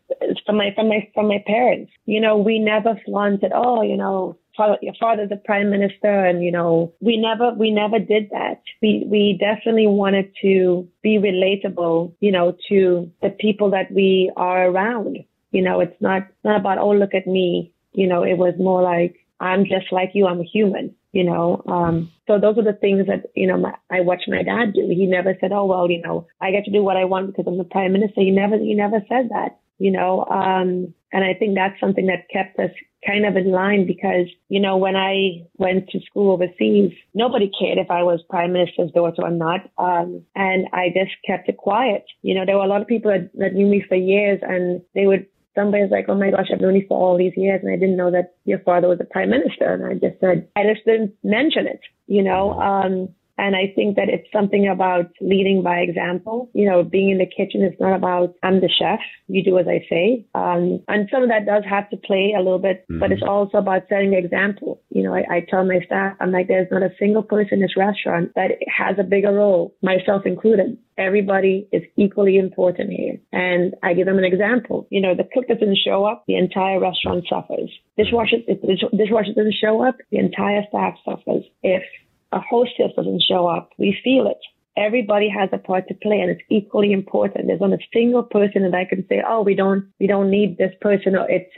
[0.45, 1.91] from my from my from my parents.
[2.05, 6.43] You know, we never flaunted, oh, you know, father, your father's the prime minister, and
[6.43, 8.61] you know, we never we never did that.
[8.81, 14.67] We we definitely wanted to be relatable, you know, to the people that we are
[14.67, 15.17] around.
[15.51, 17.73] You know, it's not not about oh look at me.
[17.93, 20.27] You know, it was more like I'm just like you.
[20.27, 21.61] I'm a human, you know.
[21.67, 24.87] Um, so those are the things that, you know, my, I watch my dad do.
[24.89, 27.45] He never said, oh, well, you know, I get to do what I want because
[27.47, 28.21] I'm the prime minister.
[28.21, 30.25] He never, he never said that, you know.
[30.25, 32.71] Um, and I think that's something that kept us
[33.05, 37.77] kind of in line because, you know, when I went to school overseas, nobody cared
[37.77, 39.69] if I was prime minister's daughter or not.
[39.77, 42.05] Um, and I just kept it quiet.
[42.21, 44.81] You know, there were a lot of people that, that knew me for years and
[44.93, 47.71] they would somebody's like, oh my gosh, I've known you for all these years and
[47.71, 49.73] I didn't know that your father was a prime minister.
[49.73, 53.95] And I just said, I just didn't mention it, you know, um, and I think
[53.95, 56.49] that it's something about leading by example.
[56.53, 58.99] You know, being in the kitchen is not about I'm the chef.
[59.27, 60.25] You do as I say.
[60.33, 62.99] Um, and some of that does have to play a little bit, mm-hmm.
[62.99, 64.81] but it's also about setting the example.
[64.89, 67.61] You know, I, I tell my staff, I'm like, there's not a single person in
[67.61, 70.77] this restaurant that has a bigger role, myself included.
[70.97, 73.17] Everybody is equally important here.
[73.33, 74.87] And I give them an example.
[74.89, 77.69] You know, the cook doesn't show up, the entire restaurant suffers.
[77.97, 81.43] Dishwasher, if the dishwasher doesn't show up, the entire staff suffers.
[81.63, 81.83] If
[82.31, 84.37] a hostess doesn't show up, we feel it.
[84.77, 87.47] Everybody has a part to play and it's equally important.
[87.47, 90.57] There's not a single person that I can say, oh, we don't, we don't need
[90.57, 91.49] this person or it's,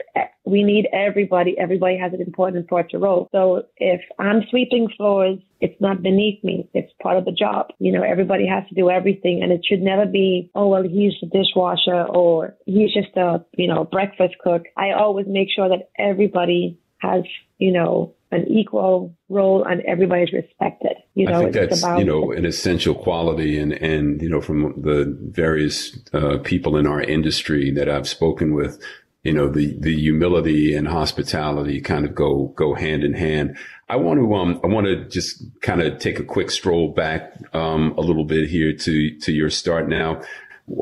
[0.44, 1.58] we need everybody.
[1.58, 3.28] Everybody has an important part to roll.
[3.32, 6.70] So if I'm sweeping floors, it's not beneath me.
[6.74, 7.66] It's part of the job.
[7.80, 11.14] You know, everybody has to do everything and it should never be, oh, well, he's
[11.20, 14.62] the dishwasher or he's just a, you know, breakfast cook.
[14.76, 17.24] I always make sure that everybody has,
[17.58, 20.96] you know, an equal role and everybody's respected.
[21.14, 24.40] You know, I think that's about- you know an essential quality, and and you know
[24.40, 28.80] from the various uh, people in our industry that I've spoken with,
[29.22, 33.56] you know the the humility and hospitality kind of go go hand in hand.
[33.88, 37.32] I want to um I want to just kind of take a quick stroll back
[37.54, 40.22] um a little bit here to to your start now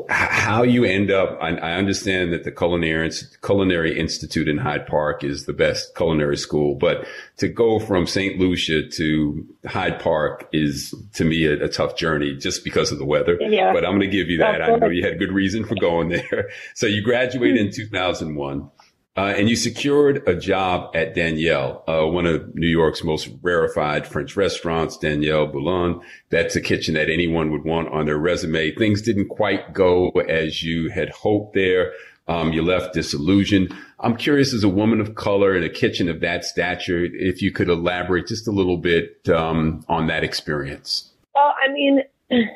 [0.09, 3.11] how you end up, I, I, understand that the Culinary,
[3.43, 7.05] Culinary Institute in Hyde Park is the best culinary school, but
[7.37, 8.39] to go from St.
[8.39, 13.05] Lucia to Hyde Park is to me a, a tough journey just because of the
[13.05, 13.37] weather.
[13.39, 13.73] Yeah.
[13.73, 14.61] But I'm going to give you that.
[14.61, 16.49] I know you had good reason for going there.
[16.73, 18.69] So you graduated in 2001.
[19.17, 24.05] Uh, and you secured a job at Daniel, uh, one of New York's most rarefied
[24.05, 25.99] French restaurants, Daniel Boulud.
[26.29, 28.75] That's a kitchen that anyone would want on their resume.
[28.75, 31.93] Things didn't quite go as you had hoped there.
[32.27, 33.73] Um, you left disillusioned.
[33.99, 37.51] I'm curious, as a woman of color in a kitchen of that stature, if you
[37.51, 41.11] could elaborate just a little bit um, on that experience.
[41.33, 42.01] Well, I mean,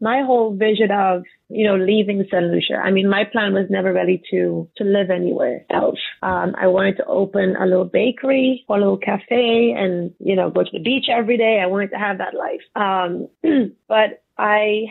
[0.00, 2.44] my whole vision of you know leaving St.
[2.44, 2.74] Lucia.
[2.82, 5.98] I mean, my plan was never really to to live anywhere else.
[6.22, 10.50] Um, I wanted to open a little bakery or a little cafe and, you know,
[10.50, 11.60] go to the beach every day.
[11.62, 12.60] I wanted to have that life.
[12.76, 13.28] Um,
[13.88, 14.86] but I,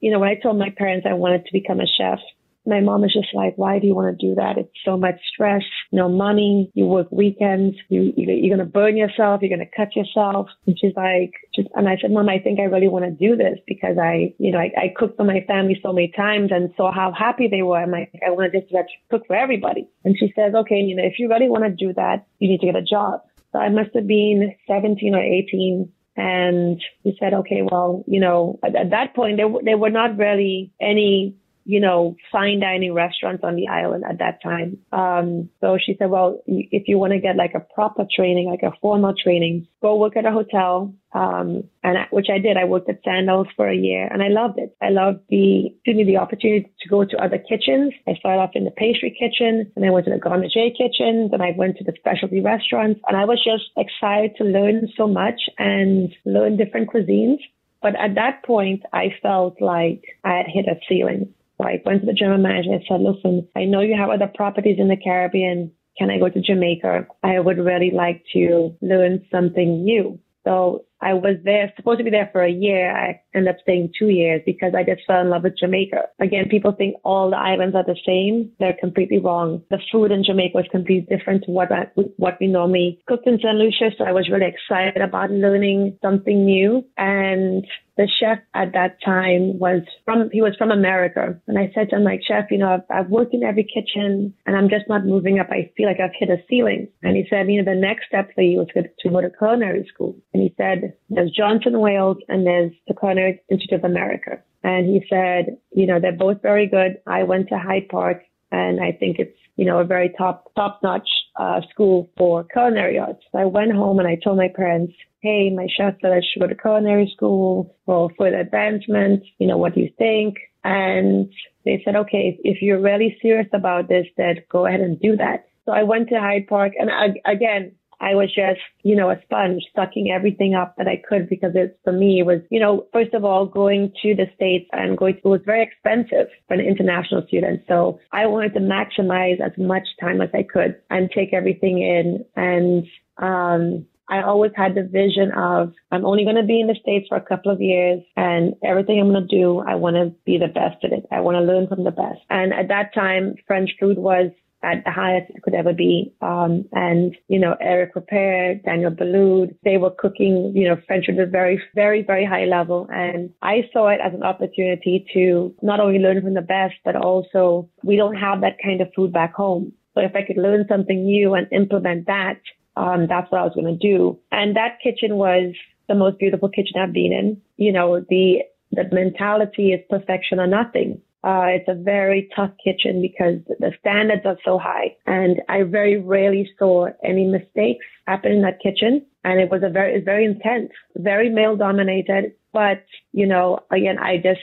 [0.00, 2.18] you know, when I told my parents I wanted to become a chef,
[2.66, 4.58] my mom is just like, why do you want to do that?
[4.58, 6.70] It's so much stress, no money.
[6.74, 7.76] You work weekends.
[7.88, 9.40] You, you you're going to burn yourself.
[9.40, 10.48] You're going to cut yourself.
[10.66, 13.36] And she's like, just, and I said, mom, I think I really want to do
[13.36, 16.72] this because I, you know, I, I cooked for my family so many times and
[16.76, 17.78] saw how happy they were.
[17.78, 18.72] I'm like, I want to just
[19.10, 19.88] cook for everybody.
[20.04, 22.60] And she says, okay, you know, if you really want to do that, you need
[22.60, 23.22] to get a job.
[23.52, 28.58] So I must have been 17 or 18 and he said, okay, well, you know,
[28.62, 33.44] at, at that point, there, there were not really any you know, fine dining restaurants
[33.44, 34.78] on the island at that time.
[34.92, 38.62] Um, so she said, well, if you want to get like a proper training, like
[38.62, 40.94] a formal training, go work at a hotel.
[41.12, 42.56] Um, and I, which I did.
[42.56, 44.76] I worked at Sandals for a year and I loved it.
[44.80, 47.92] I loved the, excuse me, the opportunity to go to other kitchens.
[48.06, 51.28] I started off in the pastry kitchen and I went to the gourmet kitchen.
[51.30, 55.08] Then I went to the specialty restaurants and I was just excited to learn so
[55.08, 57.38] much and learn different cuisines.
[57.82, 61.34] But at that point, I felt like I had hit a ceiling.
[61.60, 64.30] So I went to the general manager and said, listen, I know you have other
[64.34, 65.72] properties in the Caribbean.
[65.98, 67.06] Can I go to Jamaica?
[67.22, 70.18] I would really like to learn something new.
[70.44, 72.94] So I was there, supposed to be there for a year.
[72.94, 76.02] I ended up staying two years because I just fell in love with Jamaica.
[76.20, 78.52] Again, people think all the islands are the same.
[78.58, 79.62] They're completely wrong.
[79.70, 81.86] The food in Jamaica was completely different to what I,
[82.16, 83.56] what we normally cooked in St.
[83.56, 83.90] Lucia.
[83.96, 86.84] So I was really excited about learning something new.
[86.96, 91.38] And the chef at that time was from, he was from America.
[91.46, 94.34] And I said to him, like, chef, you know, I've, I've worked in every kitchen
[94.46, 95.48] and I'm just not moving up.
[95.50, 96.88] I feel like I've hit a ceiling.
[97.02, 99.86] And he said, you know, the next step for you is to go to culinary
[99.92, 100.16] school.
[100.32, 104.42] And he said, there's Johnson Wales and there's the Culinary Institute of America.
[104.62, 106.98] And he said, you know, they're both very good.
[107.06, 108.22] I went to Hyde Park
[108.52, 112.98] and I think it's, you know, a very top, top notch, uh, school for culinary
[112.98, 113.22] arts.
[113.32, 116.40] So I went home and I told my parents, Hey, my chef said I should
[116.40, 119.22] go to culinary school for further advancement.
[119.38, 120.36] You know, what do you think?
[120.64, 121.32] And
[121.64, 125.46] they said, okay, if you're really serious about this, then go ahead and do that.
[125.64, 129.20] So I went to Hyde Park and I, again, I was just, you know, a
[129.22, 133.12] sponge sucking everything up that I could because it, for me, was, you know, first
[133.12, 136.60] of all, going to the States and going to, it was very expensive for an
[136.60, 137.62] international student.
[137.68, 142.24] So I wanted to maximize as much time as I could and take everything in.
[142.36, 142.86] And,
[143.18, 147.06] um, I always had the vision of I'm only going to be in the States
[147.08, 150.36] for a couple of years and everything I'm going to do, I want to be
[150.36, 151.06] the best at it.
[151.12, 152.18] I want to learn from the best.
[152.28, 154.32] And at that time, French food was
[154.62, 156.12] at the highest it could ever be.
[156.20, 161.18] Um, and, you know, Eric Ripert, Daniel Boulud, they were cooking, you know, French at
[161.18, 162.86] a very, very, very high level.
[162.92, 166.96] And I saw it as an opportunity to not only learn from the best, but
[166.96, 169.72] also we don't have that kind of food back home.
[169.94, 172.40] So if I could learn something new and implement that,
[172.76, 174.18] um, that's what I was going to do.
[174.30, 175.54] And that kitchen was
[175.88, 177.40] the most beautiful kitchen I've been in.
[177.56, 178.42] You know, the,
[178.72, 181.00] the mentality is perfection or nothing.
[181.22, 184.96] Uh, it's a very tough kitchen because the standards are so high.
[185.06, 189.04] And I very rarely saw any mistakes happen in that kitchen.
[189.22, 192.32] And it was a very, it's very intense, very male dominated.
[192.52, 194.40] But, you know, again, I just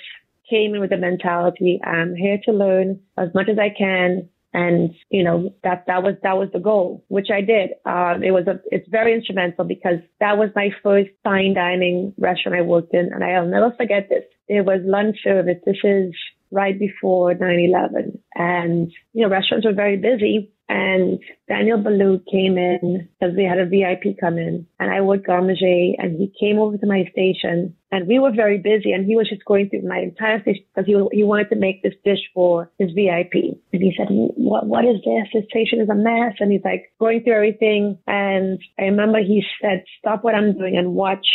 [0.49, 4.29] came in with the mentality, I'm here to learn as much as I can.
[4.53, 7.71] And, you know, that, that was, that was the goal, which I did.
[7.85, 12.57] Um, it was a, it's very instrumental because that was my first fine dining restaurant
[12.57, 13.11] I worked in.
[13.13, 14.23] And I'll never forget this.
[14.47, 15.57] It was lunch service.
[15.65, 16.13] This is
[16.51, 23.07] right before 9-11 and, you know, restaurants were very busy and Daniel Boulud came in
[23.19, 26.77] because we had a VIP come in and I worked garde and he came over
[26.77, 29.99] to my station and we were very busy and he was just going through my
[29.99, 33.57] entire station because he, he wanted to make this dish for his VIP.
[33.71, 35.27] And he said, what, what is this?
[35.33, 36.33] This station is a mess.
[36.39, 37.97] And he's like going through everything.
[38.05, 41.25] And I remember he said, stop what I'm doing and watch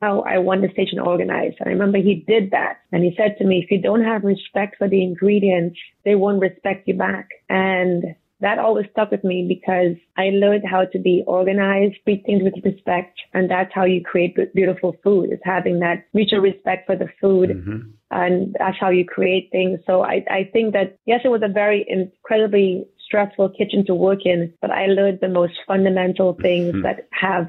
[0.00, 1.56] how I want the station organized.
[1.60, 2.78] And I remember he did that.
[2.92, 6.40] And he said to me, if you don't have respect for the ingredients, they won't
[6.40, 7.28] respect you back.
[7.48, 8.04] And
[8.40, 12.54] that always stuck with me because I learned how to be organized, treat things with
[12.64, 15.32] respect, and that's how you create beautiful food.
[15.32, 17.90] Is having that mutual respect for the food, mm-hmm.
[18.10, 19.80] and that's how you create things.
[19.86, 24.26] So I, I think that yes, it was a very incredibly stressful kitchen to work
[24.26, 26.82] in, but I learned the most fundamental things mm-hmm.
[26.82, 27.48] that have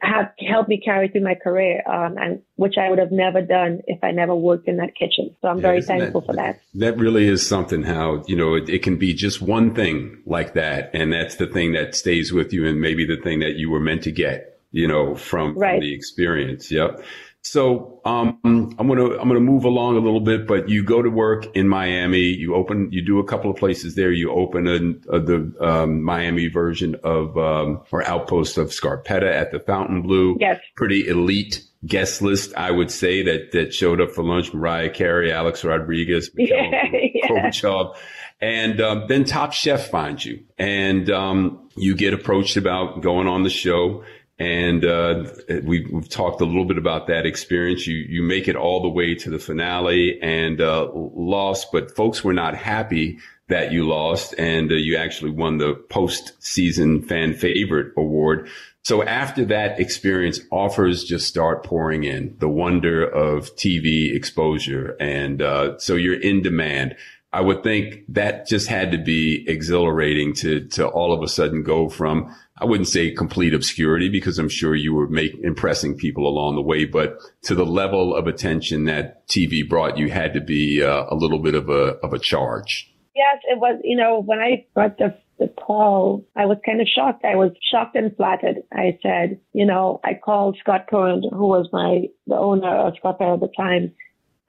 [0.00, 3.80] have helped me carry through my career, um, and which I would have never done
[3.86, 5.34] if I never worked in that kitchen.
[5.40, 6.60] So I'm yeah, very thankful that, for that.
[6.74, 7.82] That really is something.
[7.82, 11.46] How you know it, it, can be just one thing like that, and that's the
[11.46, 14.60] thing that stays with you, and maybe the thing that you were meant to get,
[14.70, 15.74] you know, from, right.
[15.74, 16.70] from the experience.
[16.70, 17.02] Yep.
[17.44, 21.10] So um, I'm gonna I'm gonna move along a little bit, but you go to
[21.10, 22.20] work in Miami.
[22.20, 24.12] You open you do a couple of places there.
[24.12, 29.50] You open a, a, the um, Miami version of um, or outpost of Scarpetta at
[29.50, 30.36] the Fontainebleau.
[30.38, 34.52] Yes, pretty elite guest list, I would say that that showed up for lunch.
[34.54, 37.96] Mariah Carey, Alex Rodriguez, Mikhail yeah, Gorbachev.
[38.40, 43.42] And um, then Top Chef finds you, and um, you get approached about going on
[43.42, 44.04] the show.
[44.42, 45.24] And uh,
[45.62, 47.86] we've, we've, talked a little bit about that experience.
[47.86, 52.24] You you make it all the way to the finale and uh, lost, but folks
[52.24, 57.92] were not happy that you lost, and uh, you actually won the post-season fan favorite
[57.96, 58.48] award.
[58.82, 62.34] So after that experience, offers just start pouring in.
[62.40, 66.96] The wonder of TV exposure, and uh, so you're in demand.
[67.32, 71.62] I would think that just had to be exhilarating to to all of a sudden
[71.62, 76.28] go from I wouldn't say complete obscurity because I'm sure you were make, impressing people
[76.28, 80.40] along the way, but to the level of attention that TV brought you had to
[80.40, 82.92] be uh, a little bit of a of a charge.
[83.16, 83.80] Yes, it was.
[83.82, 87.24] You know, when I got the the call, I was kind of shocked.
[87.24, 88.62] I was shocked and flattered.
[88.72, 93.20] I said, you know, I called Scott Conant, who was my the owner of Scott
[93.20, 93.94] at the time,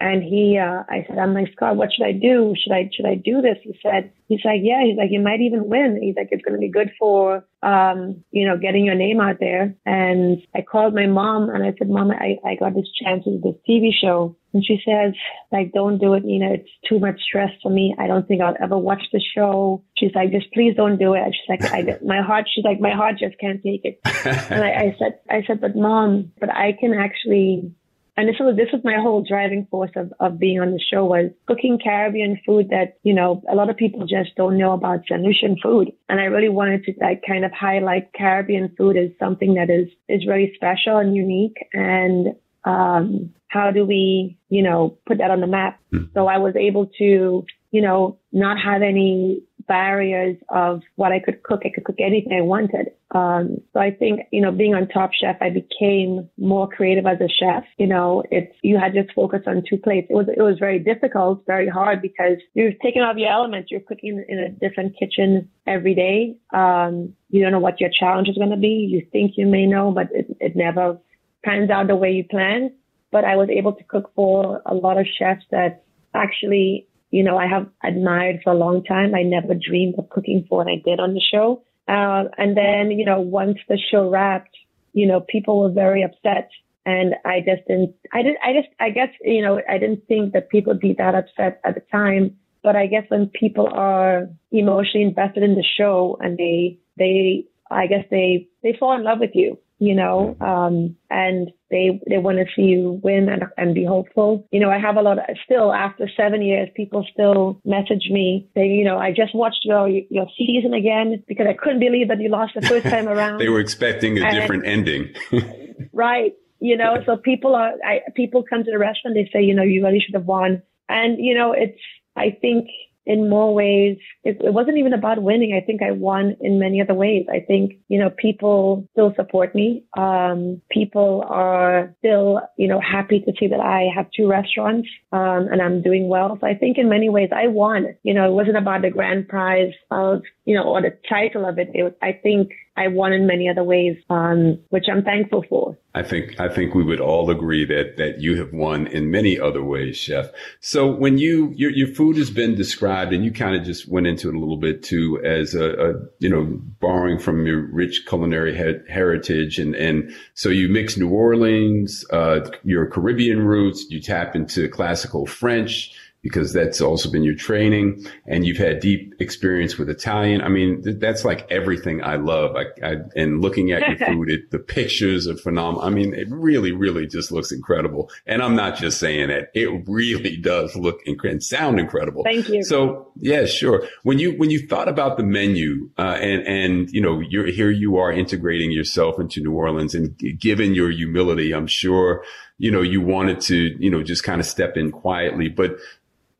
[0.03, 2.53] and he, uh, I said, I'm like, Scott, what should I do?
[2.61, 3.55] Should I, should I do this?
[3.63, 5.97] He said, he's like, yeah, he's like, you might even win.
[6.01, 9.37] He's like, it's going to be good for, um, you know, getting your name out
[9.39, 9.73] there.
[9.85, 13.43] And I called my mom and I said, mom, I, I got this chance with
[13.43, 14.35] this TV show.
[14.51, 15.13] And she says,
[15.53, 16.25] like, don't do it.
[16.25, 17.95] You know, it's too much stress for me.
[17.97, 19.85] I don't think I'll ever watch the show.
[19.97, 21.23] She's like, just please don't do it.
[21.31, 24.01] She's like, I, my heart, she's like, my heart just can't take it.
[24.51, 27.71] and I, I said, I said, but mom, but I can actually
[28.15, 31.05] and this was this was my whole driving force of, of being on the show
[31.05, 35.01] was cooking Caribbean food that, you know, a lot of people just don't know about
[35.09, 35.21] St.
[35.21, 35.91] Lucian food.
[36.09, 39.87] And I really wanted to like kind of highlight Caribbean food as something that is
[40.07, 42.35] is really special and unique and
[42.65, 45.79] um how do we, you know, put that on the map?
[45.93, 46.11] Mm.
[46.15, 51.41] So I was able to, you know, not have any barriers of what I could
[51.41, 51.61] cook.
[51.65, 52.91] I could cook anything I wanted.
[53.15, 57.17] Um, so I think, you know, being on Top Chef, I became more creative as
[57.19, 57.63] a chef.
[57.79, 60.07] You know, it's, you had just focus on two plates.
[60.11, 63.71] It was, it was very difficult, very hard because you're taking off your elements.
[63.71, 66.35] You're cooking in a different kitchen every day.
[66.53, 68.87] Um, you don't know what your challenge is going to be.
[68.87, 70.99] You think you may know, but it, it never
[71.43, 72.71] pans out the way you plan.
[73.11, 77.37] But I was able to cook for a lot of chefs that actually you know,
[77.37, 79.13] I have admired for a long time.
[79.13, 81.61] I never dreamed of cooking for what I did on the show.
[81.87, 84.57] Uh, and then, you know, once the show wrapped,
[84.93, 86.49] you know, people were very upset.
[86.87, 90.33] And I just didn't, I didn't, I just, I guess, you know, I didn't think
[90.33, 92.35] that people would be that upset at the time.
[92.63, 97.85] But I guess when people are emotionally invested in the show and they, they, I
[97.85, 102.37] guess they, they fall in love with you you know, um, and they they want
[102.37, 104.47] to see you win and, and be hopeful.
[104.51, 108.47] You know, I have a lot of, still after seven years, people still message me
[108.53, 112.21] saying, you know, I just watched your your season again because I couldn't believe that
[112.21, 113.39] you lost the first time around.
[113.39, 115.13] they were expecting a and, different ending.
[115.93, 116.33] right.
[116.59, 119.63] You know, so people are I, people come to the restaurant, they say, you know,
[119.63, 121.79] you really should have won, and you know, it's
[122.15, 122.69] I think
[123.05, 123.97] in more ways.
[124.23, 125.53] It, it, wasn't even about winning.
[125.53, 127.25] I think I won in many other ways.
[127.31, 129.83] I think, you know, people still support me.
[129.97, 135.47] Um, people are still, you know, happy to see that I have two restaurants, um,
[135.51, 136.37] and I'm doing well.
[136.39, 137.95] So I think in many ways I won.
[138.03, 141.57] You know, it wasn't about the grand prize of, you know, or the title of
[141.59, 141.69] it.
[141.73, 145.77] it was, I think I won in many other ways, um, which I'm thankful for.
[145.93, 149.39] I think I think we would all agree that that you have won in many
[149.39, 150.31] other ways, Chef.
[150.59, 154.07] So when you your your food has been described, and you kind of just went
[154.07, 156.45] into it a little bit too, as a, a you know
[156.79, 162.39] borrowing from your rich culinary he- heritage, and and so you mix New Orleans, uh,
[162.63, 165.93] your Caribbean roots, you tap into classical French
[166.23, 170.41] because that's also been your training and you've had deep experience with Italian.
[170.41, 172.55] I mean, th- that's like everything I love.
[172.55, 175.81] I, I and looking at your food, it, the pictures are phenomenal.
[175.81, 178.09] I mean, it really, really just looks incredible.
[178.25, 182.23] And I'm not just saying that; it really does look inc- and sound incredible.
[182.23, 182.63] Thank you.
[182.63, 183.85] So, yeah, sure.
[184.03, 187.69] When you when you thought about the menu, uh, and and you know, you're here,
[187.69, 192.23] you are integrating yourself into New Orleans, and given your humility, I'm sure
[192.59, 195.77] you know you wanted to you know just kind of step in quietly, but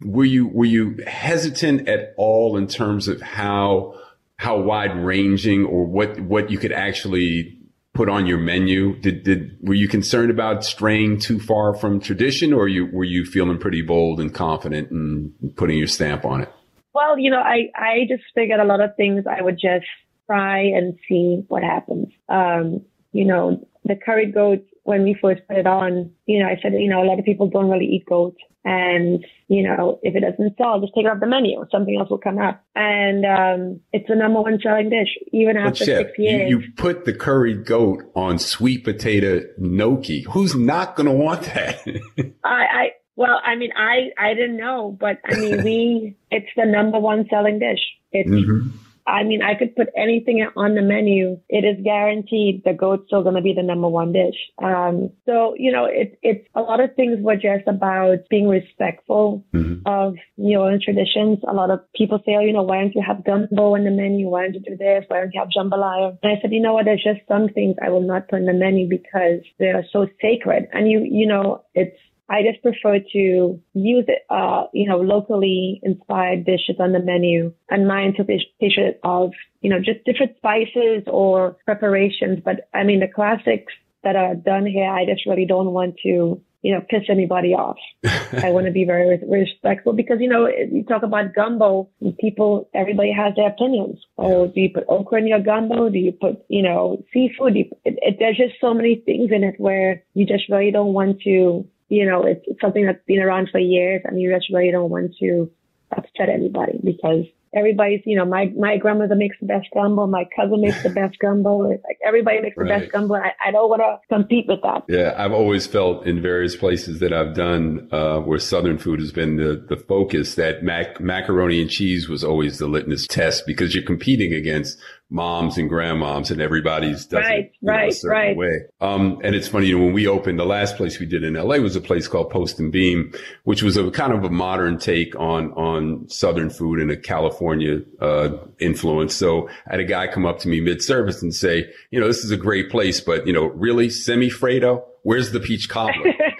[0.04, 3.95] were you were you hesitant at all in terms of how
[4.38, 7.58] how wide ranging or what what you could actually
[7.93, 8.99] put on your menu?
[8.99, 13.26] Did did were you concerned about straying too far from tradition, or you were you
[13.26, 16.51] feeling pretty bold and confident and putting your stamp on it?
[16.93, 19.86] Well, you know, I I just figured a lot of things I would just
[20.28, 22.08] try and see what happens.
[22.30, 22.82] Um,
[23.12, 26.73] you know, the curry goat when we first put it on, you know, I said,
[26.73, 28.36] you know, a lot of people don't really eat goat.
[28.65, 31.65] And, you know, if it doesn't sell, just take it off the menu.
[31.69, 32.63] Something else will come up.
[32.75, 36.49] And um, it's the number one selling dish, even after chef, six years.
[36.49, 40.21] You, you put the curried goat on sweet potato gnocchi.
[40.31, 41.79] Who's not going to want that?
[42.43, 46.65] I, I, well, I mean, I, I didn't know, but I mean, we, it's the
[46.65, 47.81] number one selling dish.
[48.13, 48.71] It's, Mhm.
[49.06, 51.39] I mean, I could put anything on the menu.
[51.49, 54.36] It is guaranteed the goat's still going to be the number one dish.
[54.64, 59.43] Um, so, you know, it, it's a lot of things were just about being respectful
[59.54, 59.82] Mhm.
[59.86, 61.39] of New Orleans traditions.
[61.47, 63.91] A lot of people say, oh, you know, why don't you have gumbo in the
[63.91, 64.30] menu?
[64.30, 65.06] Why don't you do this?
[65.08, 66.18] Why don't you have jambalaya?
[66.24, 66.86] And I said, you know what?
[66.86, 70.08] There's just some things I will not put in the menu because they are so
[70.22, 70.68] sacred.
[70.72, 71.97] And you, you know, it's,
[72.30, 77.53] I just prefer to use it, uh, you know, locally inspired dishes on the menu
[77.69, 82.39] and my interpretation of, you know, just different spices or preparations.
[82.43, 86.41] But I mean, the classics that are done here, I just really don't want to,
[86.61, 87.78] you know, piss anybody off.
[88.03, 93.11] I want to be very respectful because, you know, you talk about gumbo, people, everybody
[93.11, 93.99] has their opinions.
[94.17, 95.89] Oh, do you put okra in your gumbo?
[95.89, 97.53] Do you put, you know, seafood?
[97.53, 100.71] Do you, it, it, there's just so many things in it where you just really
[100.71, 104.34] don't want to, you know, it's, it's something that's been around for years and you
[104.34, 105.51] just really don't want to
[105.95, 107.25] upset anybody because
[107.55, 110.07] everybody's, you know, my, my grandmother makes the best gumbo.
[110.07, 111.69] My cousin makes the best gumbo.
[111.69, 113.15] It's like everybody makes the best gumbo.
[113.15, 114.84] I, I don't want to compete with that.
[114.89, 119.11] Yeah, I've always felt in various places that I've done uh, where Southern food has
[119.11, 123.75] been the, the focus that mac- macaroni and cheese was always the litmus test because
[123.75, 124.77] you're competing against
[125.10, 128.38] moms and grandmoms and everybody's does Right, it know, a right, certain right.
[128.38, 128.62] way.
[128.82, 131.36] Um, and it's funny, you know, when we opened, the last place we did in
[131.36, 134.80] LA was a place called Post and Beam, which was a kind of a modern
[134.80, 138.30] take on, on Southern food and a California, uh,
[138.60, 139.16] influence.
[139.16, 142.08] So I had a guy come up to me mid service and say, you know,
[142.08, 144.84] this is a great place, but you know, really semifreddo?
[145.04, 146.14] Where's the peach cobbler?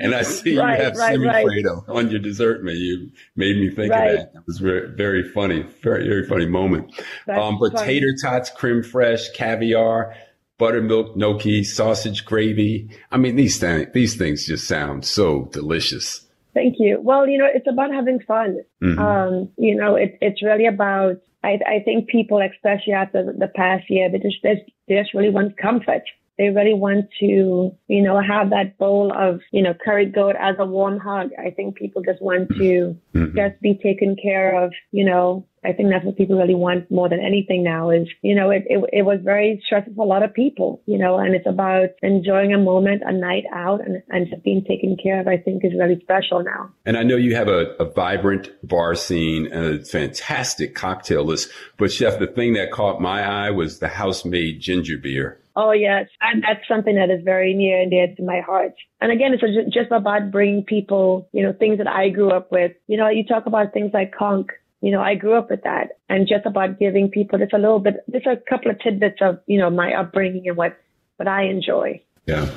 [0.00, 1.64] and I see Right, you have right, semi right.
[1.88, 2.80] On your dessert menu.
[2.80, 4.10] You made me think Right.
[4.10, 4.32] of that.
[4.34, 6.92] It was very, very funny, very, very funny moment.
[7.28, 7.86] Um, but funny.
[7.86, 10.14] tater tots, creme fraiche, caviar,
[10.58, 12.90] buttermilk gnocchi, sausage gravy.
[13.10, 16.26] I mean, these things, these things just sound so delicious.
[16.54, 17.00] Thank you.
[17.00, 18.58] Well, you know, it's about having fun.
[18.82, 18.98] Mhm.
[18.98, 23.84] Um, you know, it, it's really about, I, I think people, especially after the past
[23.88, 26.02] year, they just, they just really want comfort.
[26.38, 30.56] They really want to, you know, have that bowl of, you know, curried goat as
[30.58, 31.30] a warm hug.
[31.38, 33.36] I think people just want to Mhm.
[33.36, 37.08] just be taken care of, you know, I think that's what people really want more
[37.08, 40.24] than anything now is, you know, it, it, it was very stressful for a lot
[40.24, 44.28] of people, you know, and it's about enjoying a moment, a night out and, and
[44.28, 46.70] just being taken care of, I think is really special now.
[46.84, 51.50] And I know you have a, a vibrant bar scene and a fantastic cocktail list.
[51.78, 55.38] But chef, the thing that caught my eye was the house-made ginger beer.
[55.54, 58.72] Oh yes, and that's something that is very near and dear to my heart.
[59.00, 62.72] And again, it's just about bringing people, you know, things that I grew up with.
[62.86, 64.48] You know, you talk about things like conch.
[64.80, 67.78] You know, I grew up with that, and just about giving people just a little
[67.78, 70.76] bit, just a couple of tidbits of, you know, my upbringing and what
[71.16, 72.00] what I enjoy.
[72.26, 72.48] Yeah.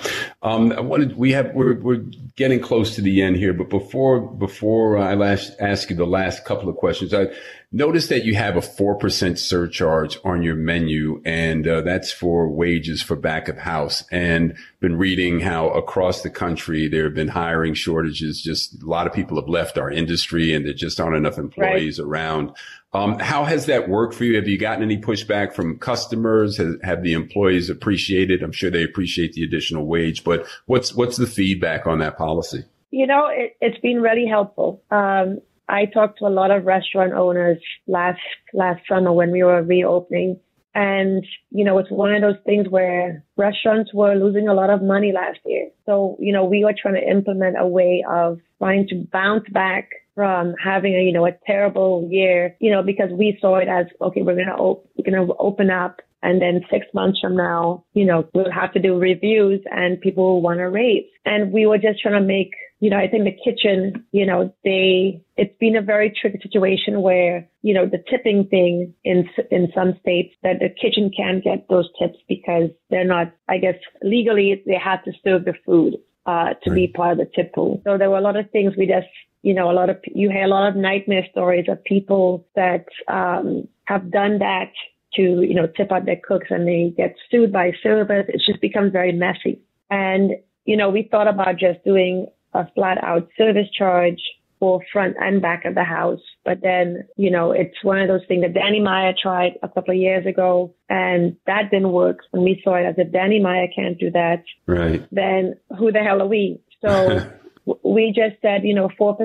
[0.43, 2.03] Um, I wanted, we have, we're, we're
[2.35, 6.45] getting close to the end here, but before, before I last ask you the last
[6.45, 7.29] couple of questions, I
[7.71, 13.01] noticed that you have a 4% surcharge on your menu and, uh, that's for wages
[13.01, 17.73] for back of house and been reading how across the country there have been hiring
[17.73, 18.41] shortages.
[18.41, 21.99] Just a lot of people have left our industry and there just aren't enough employees
[21.99, 22.51] around.
[22.95, 24.37] Um, how has that worked for you?
[24.37, 26.55] Have you gotten any pushback from customers?
[26.55, 28.41] Have, have the employees appreciated?
[28.41, 32.63] I'm sure they appreciate the additional wage, but what's what's the feedback on that policy?
[32.91, 34.81] You know, it, it's been really helpful.
[34.91, 37.57] Um, I talked to a lot of restaurant owners
[37.87, 38.19] last
[38.53, 40.39] last summer when we were reopening,
[40.75, 44.83] and you know, it's one of those things where restaurants were losing a lot of
[44.83, 45.69] money last year.
[45.85, 49.89] So you know, we were trying to implement a way of trying to bounce back
[50.13, 52.55] from having a you know a terrible year.
[52.59, 56.01] You know, because we saw it as okay, we're gonna op- we're gonna open up.
[56.23, 60.23] And then six months from now, you know, we'll have to do reviews and people
[60.23, 61.05] will want to raise.
[61.23, 62.49] And we were just trying to make
[62.85, 67.01] you know, I think the kitchen, you know, they, it's been a very tricky situation
[67.01, 71.65] where, you know, the tipping thing in, in some states that the kitchen can't get
[71.67, 73.73] those tips because they're not, I guess,
[74.03, 75.95] legally they have to serve the food,
[76.27, 77.81] uh, to be part of the tip pool.
[77.85, 79.07] So there were a lot of things we just,
[79.41, 82.85] you know, a lot of, you hear a lot of nightmare stories of people that,
[83.07, 84.69] um, have done that
[85.15, 88.25] to, you know, tip out their cooks and they get sued by servers.
[88.27, 89.59] It just becomes very messy.
[89.89, 90.33] And,
[90.65, 94.19] you know, we thought about just doing a flat out service charge
[94.59, 96.21] for front and back of the house.
[96.43, 99.93] But then, you know, it's one of those things that Danny Meyer tried a couple
[99.93, 102.19] of years ago and that didn't work.
[102.33, 104.43] And we saw it as if Danny Meyer can't do that.
[104.65, 105.05] Right.
[105.11, 106.61] Then who the hell are we?
[106.81, 107.29] So
[107.83, 109.17] we just said, you know, 4%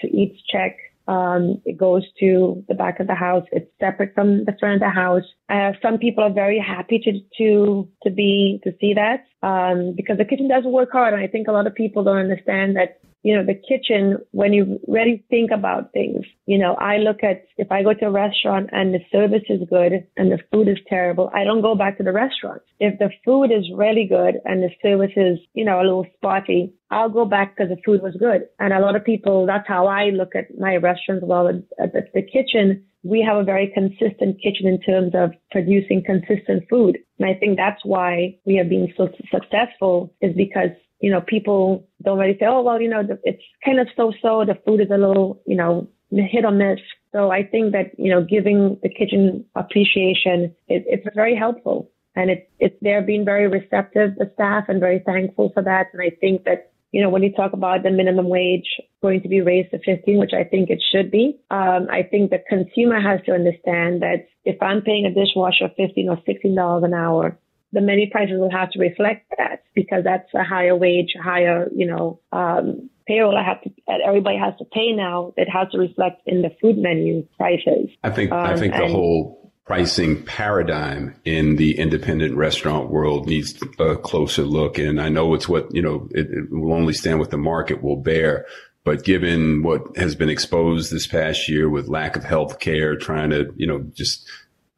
[0.00, 0.76] to each check
[1.08, 3.44] um, it goes to the back of the house.
[3.50, 5.24] It's separate from the front of the house.
[5.48, 10.18] Uh, some people are very happy to to to be to see that um, because
[10.18, 13.00] the kitchen does work hard, and I think a lot of people don't understand that
[13.22, 17.44] you know, the kitchen, when you really think about things, you know, I look at
[17.56, 20.78] if I go to a restaurant and the service is good and the food is
[20.88, 22.62] terrible, I don't go back to the restaurant.
[22.78, 26.72] If the food is really good and the service is, you know, a little spotty,
[26.90, 28.42] I'll go back because the food was good.
[28.58, 31.24] And a lot of people, that's how I look at my restaurants.
[31.26, 36.02] Well, at the, the kitchen, we have a very consistent kitchen in terms of producing
[36.04, 36.98] consistent food.
[37.18, 40.70] And I think that's why we have been so successful is because
[41.00, 44.44] you know, people don't really say, oh, well, you know, it's kind of so-so.
[44.44, 46.80] The food is a little, you know, hit or miss.
[47.12, 51.90] So I think that, you know, giving the kitchen appreciation, it, it's very helpful.
[52.16, 55.86] And it, it's, they're being very receptive, the staff, and very thankful for that.
[55.92, 58.66] And I think that, you know, when you talk about the minimum wage
[59.02, 62.30] going to be raised to 15, which I think it should be, um, I think
[62.30, 66.94] the consumer has to understand that if I'm paying a dishwasher 15 or $16 an
[66.94, 67.38] hour,
[67.72, 71.86] the menu prices will have to reflect that because that's a higher wage, higher, you
[71.86, 73.70] know, um, payroll I have to,
[74.04, 75.32] everybody has to pay now.
[75.36, 77.90] It has to reflect in the food menu prices.
[78.02, 83.62] I think, um, I think the whole pricing paradigm in the independent restaurant world needs
[83.78, 84.78] a closer look.
[84.78, 87.82] And I know it's what, you know, it, it will only stand what the market
[87.82, 88.46] will bear.
[88.84, 93.28] But given what has been exposed this past year with lack of health care, trying
[93.30, 94.26] to, you know, just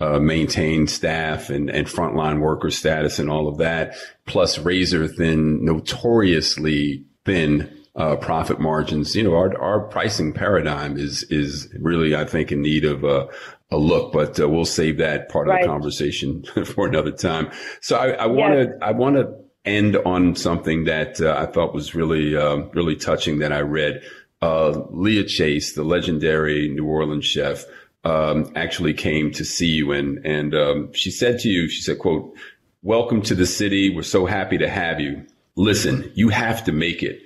[0.00, 3.94] uh, maintain staff and, and frontline worker status and all of that,
[4.26, 9.14] plus razor thin, notoriously thin uh, profit margins.
[9.14, 13.28] You know, our, our pricing paradigm is is really, I think, in need of a,
[13.70, 15.62] a look, but uh, we'll save that part of right.
[15.62, 17.50] the conversation for another time.
[17.82, 19.34] So I want to I want to
[19.64, 24.02] end on something that uh, I thought was really um, really touching that I read.
[24.42, 27.66] Uh, Leah Chase, the legendary New Orleans chef
[28.04, 31.98] um, actually came to see you and and um, she said to you, she said,
[31.98, 32.34] "quote
[32.82, 33.94] Welcome to the city.
[33.94, 35.26] We're so happy to have you.
[35.56, 37.20] Listen, you have to make it.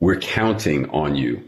[0.00, 1.42] We're counting on you."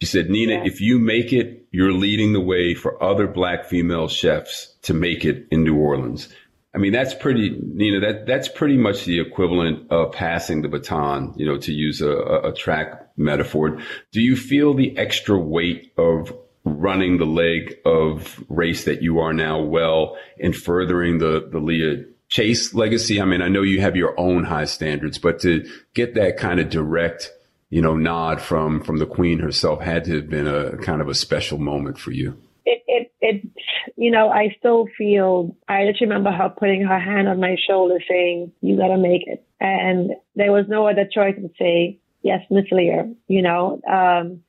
[0.00, 4.08] She said, "Nina, if you make it, you're leading the way for other black female
[4.08, 6.28] chefs to make it in New Orleans."
[6.76, 11.32] I mean, that's pretty, Nina, that, that's pretty much the equivalent of passing the baton,
[11.34, 13.78] you know, to use a, a track metaphor.
[14.12, 19.32] Do you feel the extra weight of running the leg of race that you are
[19.32, 23.20] now well in furthering the, the Leah Chase legacy?
[23.20, 25.64] I mean, I know you have your own high standards, but to
[25.94, 27.30] get that kind of direct,
[27.70, 31.08] you know, nod from, from the queen herself had to have been a kind of
[31.08, 32.36] a special moment for you.
[32.64, 33.48] It, it, it,
[33.94, 37.98] you know, I still feel, I just remember her putting her hand on my shoulder
[38.08, 39.46] saying, you gotta make it.
[39.60, 44.40] And there was no other choice to say, yes, Miss Leah, you know, um,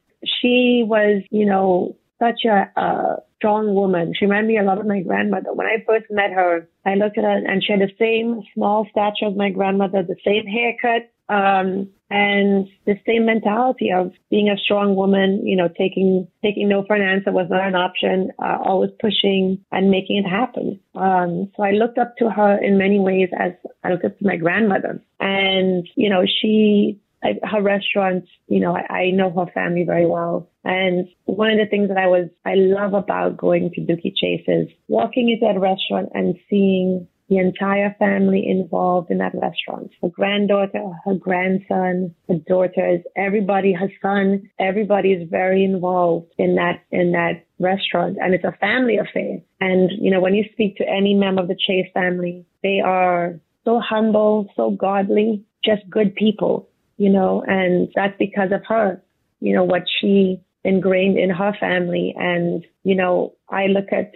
[0.41, 4.13] she was, you know, such a, a strong woman.
[4.17, 5.53] She reminded me a lot of my grandmother.
[5.53, 8.87] When I first met her, I looked at her and she had the same small
[8.91, 14.57] stature as my grandmother, the same haircut, um, and the same mentality of being a
[14.57, 18.57] strong woman, you know, taking, taking no for an answer was not an option, uh,
[18.63, 20.79] always pushing and making it happen.
[20.95, 23.51] Um, so I looked up to her in many ways as
[23.83, 25.03] I looked up to my grandmother.
[25.19, 30.49] And, you know, she Her restaurant, you know, I, I know her family very well.
[30.63, 34.43] And one of the things that I was, I love about going to Dooky Chase
[34.47, 39.91] is walking into that restaurant and seeing the entire family involved in that restaurant.
[40.01, 46.83] Her granddaughter, her grandson, her daughters, everybody, her son, everybody is very involved in that,
[46.91, 48.17] in that restaurant.
[48.21, 49.39] And it's a family affair.
[49.59, 53.39] And, you know, when you speak to any member of the Chase family, they are
[53.65, 59.01] so humble, so godly, just good people you know, and that's because of her,
[59.39, 62.13] you know, what she ingrained in her family.
[62.17, 64.11] And, you know, I look at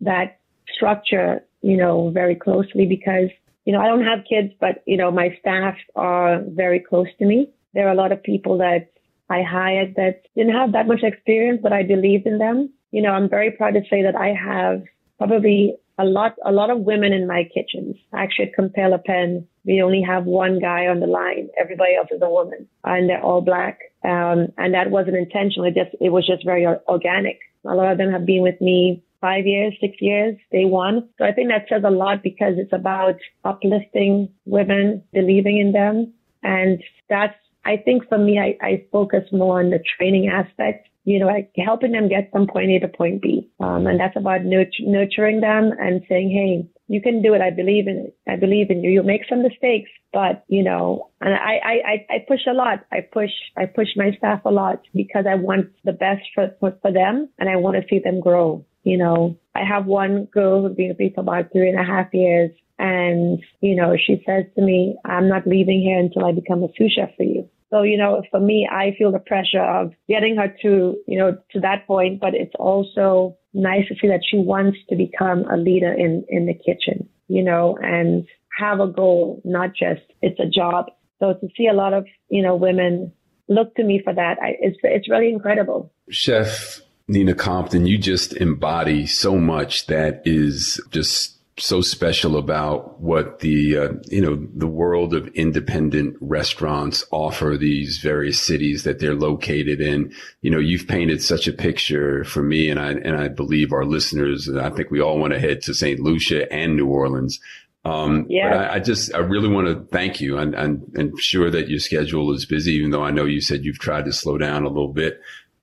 [0.00, 0.40] that
[0.74, 3.28] structure, you know, very closely because,
[3.64, 7.26] you know, I don't have kids, but, you know, my staff are very close to
[7.26, 7.50] me.
[7.74, 8.90] There are a lot of people that
[9.28, 12.70] I hired that didn't have that much experience, but I believed in them.
[12.90, 14.82] You know, I'm very proud to say that I have
[15.18, 17.96] probably a lot, a lot of women in my kitchens.
[18.14, 21.48] Actually, at Compère Lapin, we only have one guy on the line.
[21.60, 23.78] Everybody else is a woman, and they're all black.
[24.02, 25.68] Um, and that wasn't intentional.
[25.68, 27.38] It just, it was just very organic.
[27.66, 31.06] A lot of them have been with me five years, six years, day one.
[31.18, 36.14] So I think that says a lot because it's about uplifting women, believing in them.
[36.42, 37.36] And that's,
[37.66, 41.50] I think for me, I, I focus more on the training aspect you know, like
[41.56, 43.50] helping them get from point A to point B.
[43.58, 47.40] Um, and that's about nurt- nurturing them and saying, Hey, you can do it.
[47.40, 48.16] I believe in it.
[48.28, 48.90] I believe in you.
[48.90, 52.84] You'll make some mistakes, but you know, and I, I, I push a lot.
[52.92, 56.76] I push, I push my staff a lot because I want the best for, for,
[56.82, 58.64] for them and I want to see them grow.
[58.82, 61.84] You know, I have one girl who's been with me for about three and a
[61.84, 62.50] half years.
[62.78, 66.68] And, you know, she says to me, I'm not leaving here until I become a
[66.76, 67.48] sous chef for you.
[67.70, 71.38] So, you know, for me, I feel the pressure of getting her to, you know,
[71.52, 75.56] to that point, but it's also nice to see that she wants to become a
[75.56, 78.26] leader in, in the kitchen, you know, and
[78.58, 80.86] have a goal, not just it's a job.
[81.20, 83.12] So to see a lot of, you know, women
[83.48, 85.92] look to me for that, I, it's, it's really incredible.
[86.08, 93.40] Chef Nina Compton, you just embody so much that is just so special about what
[93.40, 99.14] the uh, you know the world of independent restaurants offer these various cities that they're
[99.14, 100.12] located in.
[100.42, 103.84] You know, you've painted such a picture for me, and I and I believe our
[103.84, 104.48] listeners.
[104.48, 106.00] And I think we all want to head to St.
[106.00, 107.40] Lucia and New Orleans.
[107.84, 108.50] Um, yeah.
[108.50, 111.78] But I, I, just I really want to thank you, and I'm sure that your
[111.78, 114.68] schedule is busy, even though I know you said you've tried to slow down a
[114.68, 115.20] little bit.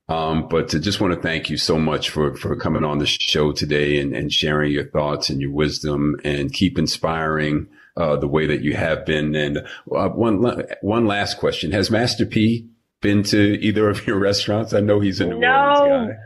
[0.10, 3.05] Um, but to just want to thank you so much for, for coming on the
[3.05, 8.28] show today and, and sharing your thoughts and your wisdom and keep inspiring, uh, the
[8.28, 9.36] way that you have been.
[9.36, 9.58] And
[9.93, 11.72] uh, one, one last question.
[11.72, 12.70] Has Master P
[13.01, 14.74] been to either of your restaurants?
[14.74, 16.18] I know he's a New no, Orleans guy.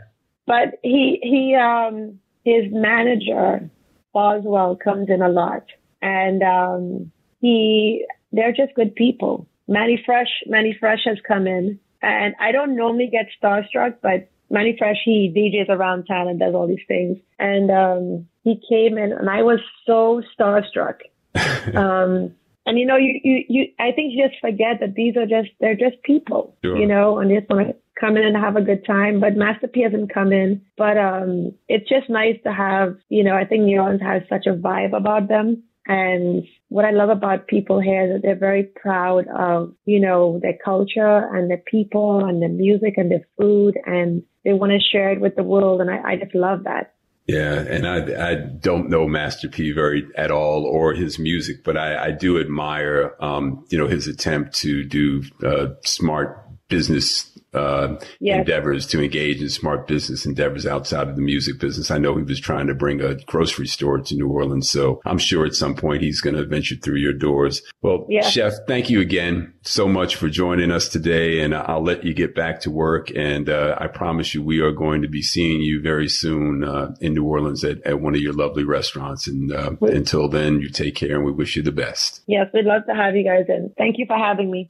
[0.46, 3.68] But he, he, um, his manager,
[4.12, 5.64] Boswell, comes in a lot
[6.00, 9.48] and, um, he, they're just good people.
[9.66, 14.76] Manny Fresh, Manny Fresh has come in and I don't normally get starstruck, but Manny
[14.78, 17.18] Fresh, he DJs around town and does all these things.
[17.38, 21.00] And um, he came in, and I was so starstruck.
[21.74, 22.34] um,
[22.66, 25.48] and you know, you, you, you, I think you just forget that these are just,
[25.58, 26.76] they're just people, sure.
[26.76, 29.20] you know, and they just want to come in and have a good time.
[29.20, 30.60] But Master P hasn't come in.
[30.76, 34.46] But um, it's just nice to have, you know, I think New Orleans has such
[34.46, 35.62] a vibe about them.
[35.86, 40.38] And what I love about people here is that they're very proud of, you know,
[40.40, 44.78] their culture and their people and their music and their food and they want to
[44.80, 45.80] share it with the world.
[45.80, 46.94] And I, I just love that.
[47.26, 51.76] Yeah, and I, I don't know Master P very at all or his music, but
[51.76, 57.96] I, I do admire, um, you know, his attempt to do uh, smart business uh,
[58.20, 58.40] yes.
[58.40, 61.90] endeavors to engage in smart business endeavors outside of the music business.
[61.90, 65.18] I know he was trying to bring a grocery store to New Orleans, so I'm
[65.18, 67.62] sure at some point he's going to venture through your doors.
[67.82, 68.28] Well, yeah.
[68.28, 72.34] Chef, thank you again so much for joining us today, and I'll let you get
[72.34, 73.10] back to work.
[73.14, 76.94] And uh, I promise you, we are going to be seeing you very soon uh,
[77.00, 79.28] in New Orleans at, at, one of your lovely restaurants.
[79.28, 82.22] And uh, until then, you take care, and we wish you the best.
[82.26, 83.72] Yes, we'd love to have you guys in.
[83.78, 84.68] Thank you for having me.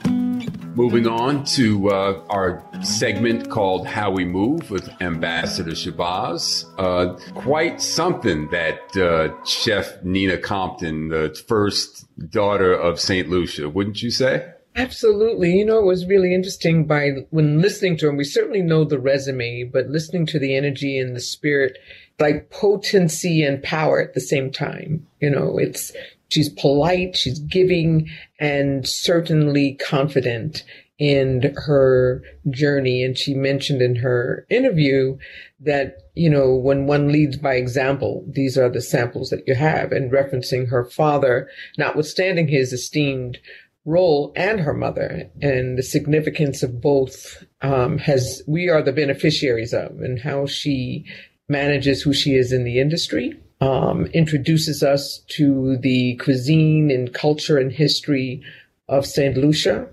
[0.74, 6.64] Moving on to uh, our segment called How We Move with Ambassador Shabazz.
[6.78, 13.28] Uh, quite something that uh, Chef Nina Compton, the first daughter of St.
[13.28, 14.52] Lucia, wouldn't you say?
[14.74, 15.52] Absolutely.
[15.52, 18.98] You know, it was really interesting by when listening to him, we certainly know the
[18.98, 21.76] resume, but listening to the energy and the spirit,
[22.18, 25.06] like potency and power at the same time.
[25.20, 25.92] You know, it's
[26.32, 28.08] She's polite, she's giving,
[28.40, 30.64] and certainly confident
[31.02, 33.02] in her journey.
[33.02, 35.18] And she mentioned in her interview
[35.58, 39.90] that, you know, when one leads by example, these are the samples that you have,
[39.90, 43.38] and referencing her father, notwithstanding his esteemed
[43.84, 49.72] role and her mother and the significance of both um, has we are the beneficiaries
[49.72, 51.04] of and how she
[51.48, 57.58] manages who she is in the industry um, introduces us to the cuisine and culture
[57.58, 58.40] and history
[58.88, 59.36] of St.
[59.36, 59.88] Lucia.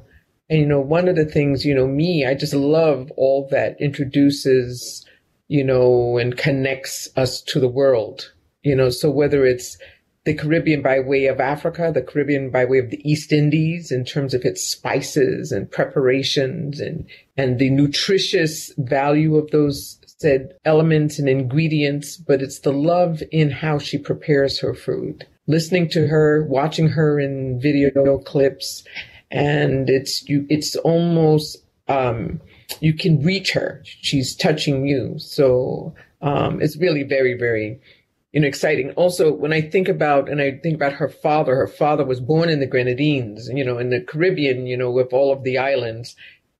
[0.49, 3.79] And, you know, one of the things, you know, me, I just love all that
[3.79, 5.05] introduces,
[5.47, 8.33] you know, and connects us to the world,
[8.63, 9.77] you know, so whether it's
[10.25, 14.03] the Caribbean by way of Africa, the Caribbean by way of the East Indies in
[14.05, 21.17] terms of its spices and preparations and, and the nutritious value of those said elements
[21.17, 25.25] and ingredients, but it's the love in how she prepares her food.
[25.47, 28.83] Listening to her, watching her in video clips,
[29.31, 30.45] and it's you.
[30.49, 31.57] It's almost
[31.87, 32.41] um,
[32.79, 33.81] you can reach her.
[33.83, 35.17] She's touching you.
[35.17, 37.79] So um, it's really very, very
[38.31, 38.91] you know, exciting.
[38.91, 42.49] Also, when I think about, and I think about her father, her father was born
[42.49, 46.15] in the Grenadines, you know, in the Caribbean, you know, with all of the islands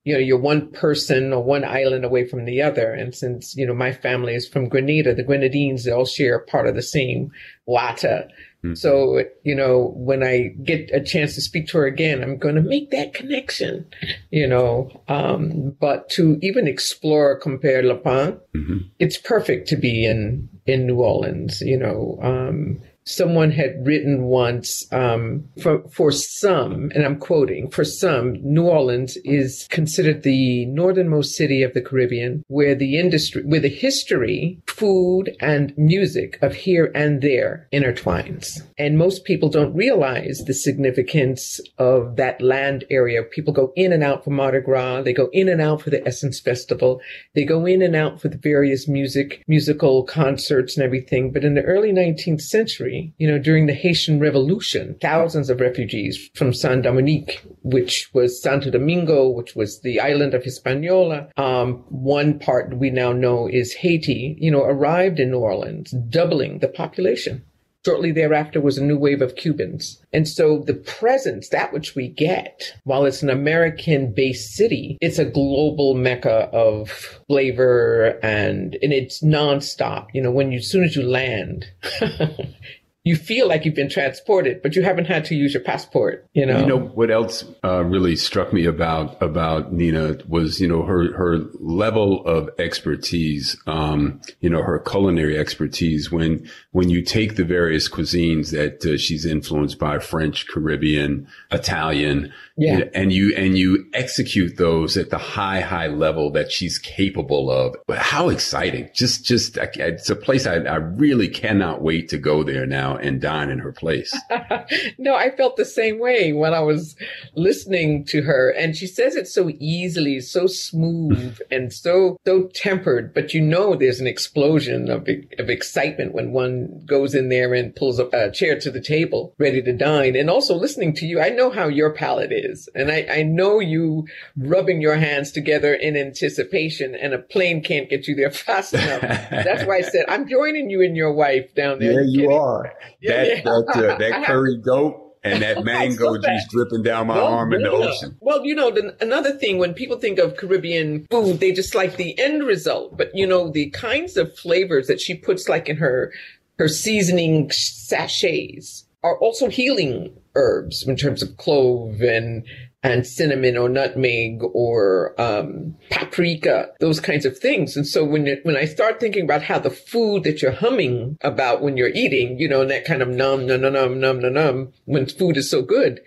[0.09, 2.93] you know, you're one person or one island away from the other.
[2.93, 6.67] And since, you know, my family is from Grenada, the Grenadines, they all share part
[6.67, 7.31] of the same
[7.65, 8.27] water.
[8.63, 8.73] Mm-hmm.
[8.73, 12.55] So, you know, when I get a chance to speak to her again, I'm going
[12.55, 13.85] to make that connection,
[14.31, 14.89] you know.
[15.07, 18.77] Um, but to even explore Compère Lapin, mm-hmm.
[18.99, 22.19] it's perfect to be in, in New Orleans, you know.
[22.21, 28.63] Um, someone had written once um, for for some, and I'm quoting, for some, New
[28.63, 34.59] Orleans is considered the northernmost city of the Caribbean, where the industry, where the history,
[34.67, 38.61] food, and music of here and there intertwines.
[38.77, 43.23] And most people don't realize the significance of that land area.
[43.23, 46.05] People go in and out for Mardi Gras, they go in and out for the
[46.07, 47.01] Essence Festival,
[47.33, 51.31] they go in and out for the various music, musical concerts and everything.
[51.31, 56.29] But in the early 19th century, you know, during the Haitian Revolution, thousands of refugees
[56.35, 61.29] from Saint Dominique, which was Santo Domingo, which was the island of Hispaniola.
[61.37, 66.59] Um, one part we now know is Haiti, you know, arrived in New Orleans, doubling
[66.59, 67.43] the population.
[67.85, 70.03] Shortly thereafter was a new wave of Cubans.
[70.11, 75.17] And so the presence, that which we get, while it's an American based city, it's
[75.17, 76.89] a global mecca of
[77.27, 80.07] flavor and, and it's nonstop.
[80.13, 81.67] You know, when you, as soon as you land,
[83.05, 86.27] you feel like you've been transported, but you haven't had to use your passport.
[86.33, 86.59] You know.
[86.59, 91.13] You know what else uh, really struck me about about Nina was you know her
[91.13, 93.57] her level of expertise.
[93.67, 98.97] Um, you know her culinary expertise when when you take the various cuisines that uh,
[98.97, 102.83] she's influenced by French, Caribbean, Italian, yeah.
[102.93, 107.75] and you and you execute those at the high high level that she's capable of.
[107.97, 108.89] How exciting!
[108.93, 113.21] Just just it's a place I, I really cannot wait to go there now and
[113.21, 114.17] dine in her place.
[114.97, 116.95] no, I felt the same way when I was
[117.35, 118.49] listening to her.
[118.49, 123.13] And she says it so easily, so smooth and so, so tempered.
[123.13, 127.75] But you know, there's an explosion of, of excitement when one goes in there and
[127.75, 130.15] pulls up a chair to the table ready to dine.
[130.15, 132.69] And also listening to you, I know how your palate is.
[132.75, 137.89] And I, I know you rubbing your hands together in anticipation and a plane can't
[137.89, 139.01] get you there fast enough.
[139.01, 142.01] That's why I said, I'm joining you and your wife down there.
[142.01, 143.41] Yeah, you are that yeah.
[143.41, 147.63] that uh, that curry goat and that mango juice dripping down my well, arm in
[147.63, 148.17] the ocean.
[148.21, 151.97] Well, you know, the, another thing when people think of Caribbean food, they just like
[151.97, 152.97] the end result.
[152.97, 156.13] But you know, the kinds of flavors that she puts like in her
[156.57, 162.45] her seasoning sachets are also healing herbs in terms of clove and
[162.81, 167.75] and cinnamon or nutmeg or um, paprika, those kinds of things.
[167.75, 171.61] And so when when I start thinking about how the food that you're humming about
[171.61, 174.33] when you're eating, you know, and that kind of num num num num num num
[174.33, 175.99] num, when food is so good,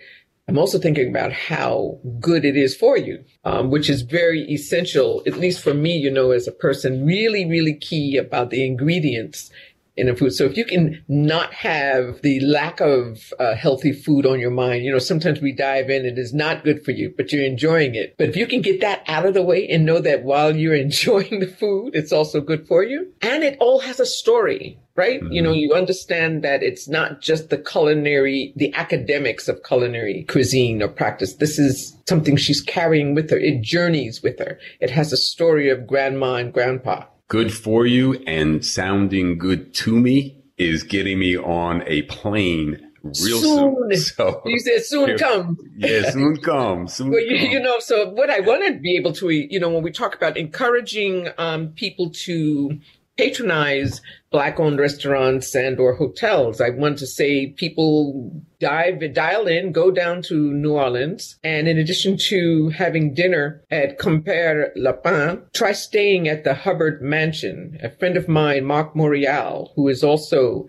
[0.47, 5.23] I'm also thinking about how good it is for you, um, which is very essential,
[5.25, 9.51] at least for me, you know, as a person, really, really key about the ingredients
[9.95, 10.31] in a food.
[10.31, 14.83] So if you can not have the lack of uh, healthy food on your mind,
[14.83, 17.45] you know, sometimes we dive in, and it is not good for you, but you're
[17.45, 18.15] enjoying it.
[18.17, 20.75] But if you can get that out of the way and know that while you're
[20.83, 23.11] enjoying the food, it's also good for you.
[23.21, 25.21] And it all has a story, right?
[25.21, 25.31] Mm-hmm.
[25.31, 30.81] You know, you understand that it's not just the culinary, the academics of culinary cuisine
[30.81, 31.35] or practice.
[31.35, 33.37] This is something she's carrying with her.
[33.37, 34.59] It journeys with her.
[34.79, 39.99] It has a story of grandma and grandpa good for you and sounding good to
[39.99, 43.75] me is getting me on a plane real soon.
[43.89, 43.91] soon.
[43.97, 45.57] So you said soon come.
[45.75, 46.87] Yeah, soon come.
[46.95, 47.49] Soon well, you, come.
[47.49, 50.13] you, know, so what I want to be able to, you know, when we talk
[50.13, 52.77] about encouraging um, people to
[53.17, 54.01] patronize
[54.31, 56.59] black owned restaurants and or hotels.
[56.59, 61.77] I want to say people dive dial in, go down to New Orleans, and in
[61.77, 67.77] addition to having dinner at Compère Lapin, try staying at the Hubbard Mansion.
[67.83, 70.67] A friend of mine, Mark Morial, who is also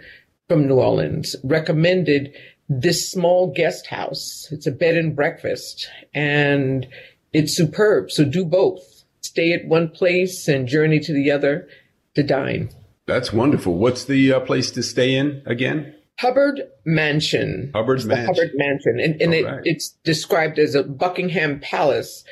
[0.49, 2.35] from New Orleans, recommended
[2.69, 4.49] this small guest house.
[4.51, 6.87] It's a bed and breakfast and
[7.33, 8.11] it's superb.
[8.11, 9.05] So do both.
[9.21, 11.69] Stay at one place and journey to the other
[12.15, 12.71] to dine.
[13.07, 13.75] That's wonderful.
[13.75, 15.95] What's the uh, place to stay in again?
[16.19, 17.71] Hubbard Mansion.
[17.75, 18.27] Hubbard Mansion.
[18.27, 19.01] Hubbard Mansion.
[19.01, 19.61] And, and it, right.
[19.65, 22.25] it's described as a Buckingham Palace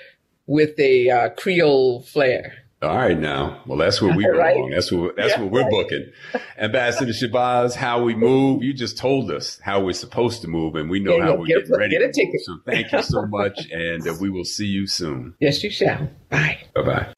[0.47, 2.55] with a uh, Creole flair.
[2.83, 3.63] All right, now.
[3.65, 4.55] Well, that's where we right.
[4.55, 4.71] belong.
[4.71, 5.71] That's what that's yeah, what we're right.
[5.71, 6.13] booking.
[6.59, 8.65] Ambassador Shabazz, how we move.
[8.65, 11.47] You just told us how we're supposed to move, and we know yeah, how we're
[11.47, 11.97] getting ready.
[11.97, 12.41] Get a ticket.
[12.41, 15.35] So thank you so much, and uh, we will see you soon.
[15.39, 16.09] Yes, you shall.
[16.29, 16.59] Bye.
[16.75, 17.15] Bye bye.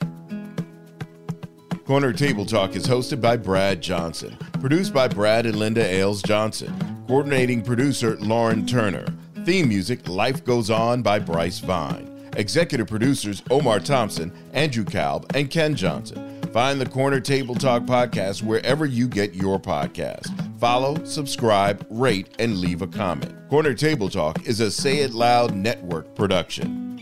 [1.87, 6.75] Corner Table Talk is hosted by Brad Johnson, produced by Brad and Linda Ailes Johnson,
[7.07, 9.05] coordinating producer Lauren Turner,
[9.45, 15.51] theme music Life Goes On by Bryce Vine, executive producers Omar Thompson, Andrew Kalb, and
[15.51, 16.41] Ken Johnson.
[16.55, 20.33] Find the Corner Table Talk podcast wherever you get your podcast.
[20.59, 23.35] follow, subscribe, rate, and leave a comment.
[23.51, 26.94] Corner Table Talk is a Say It Loud Network production.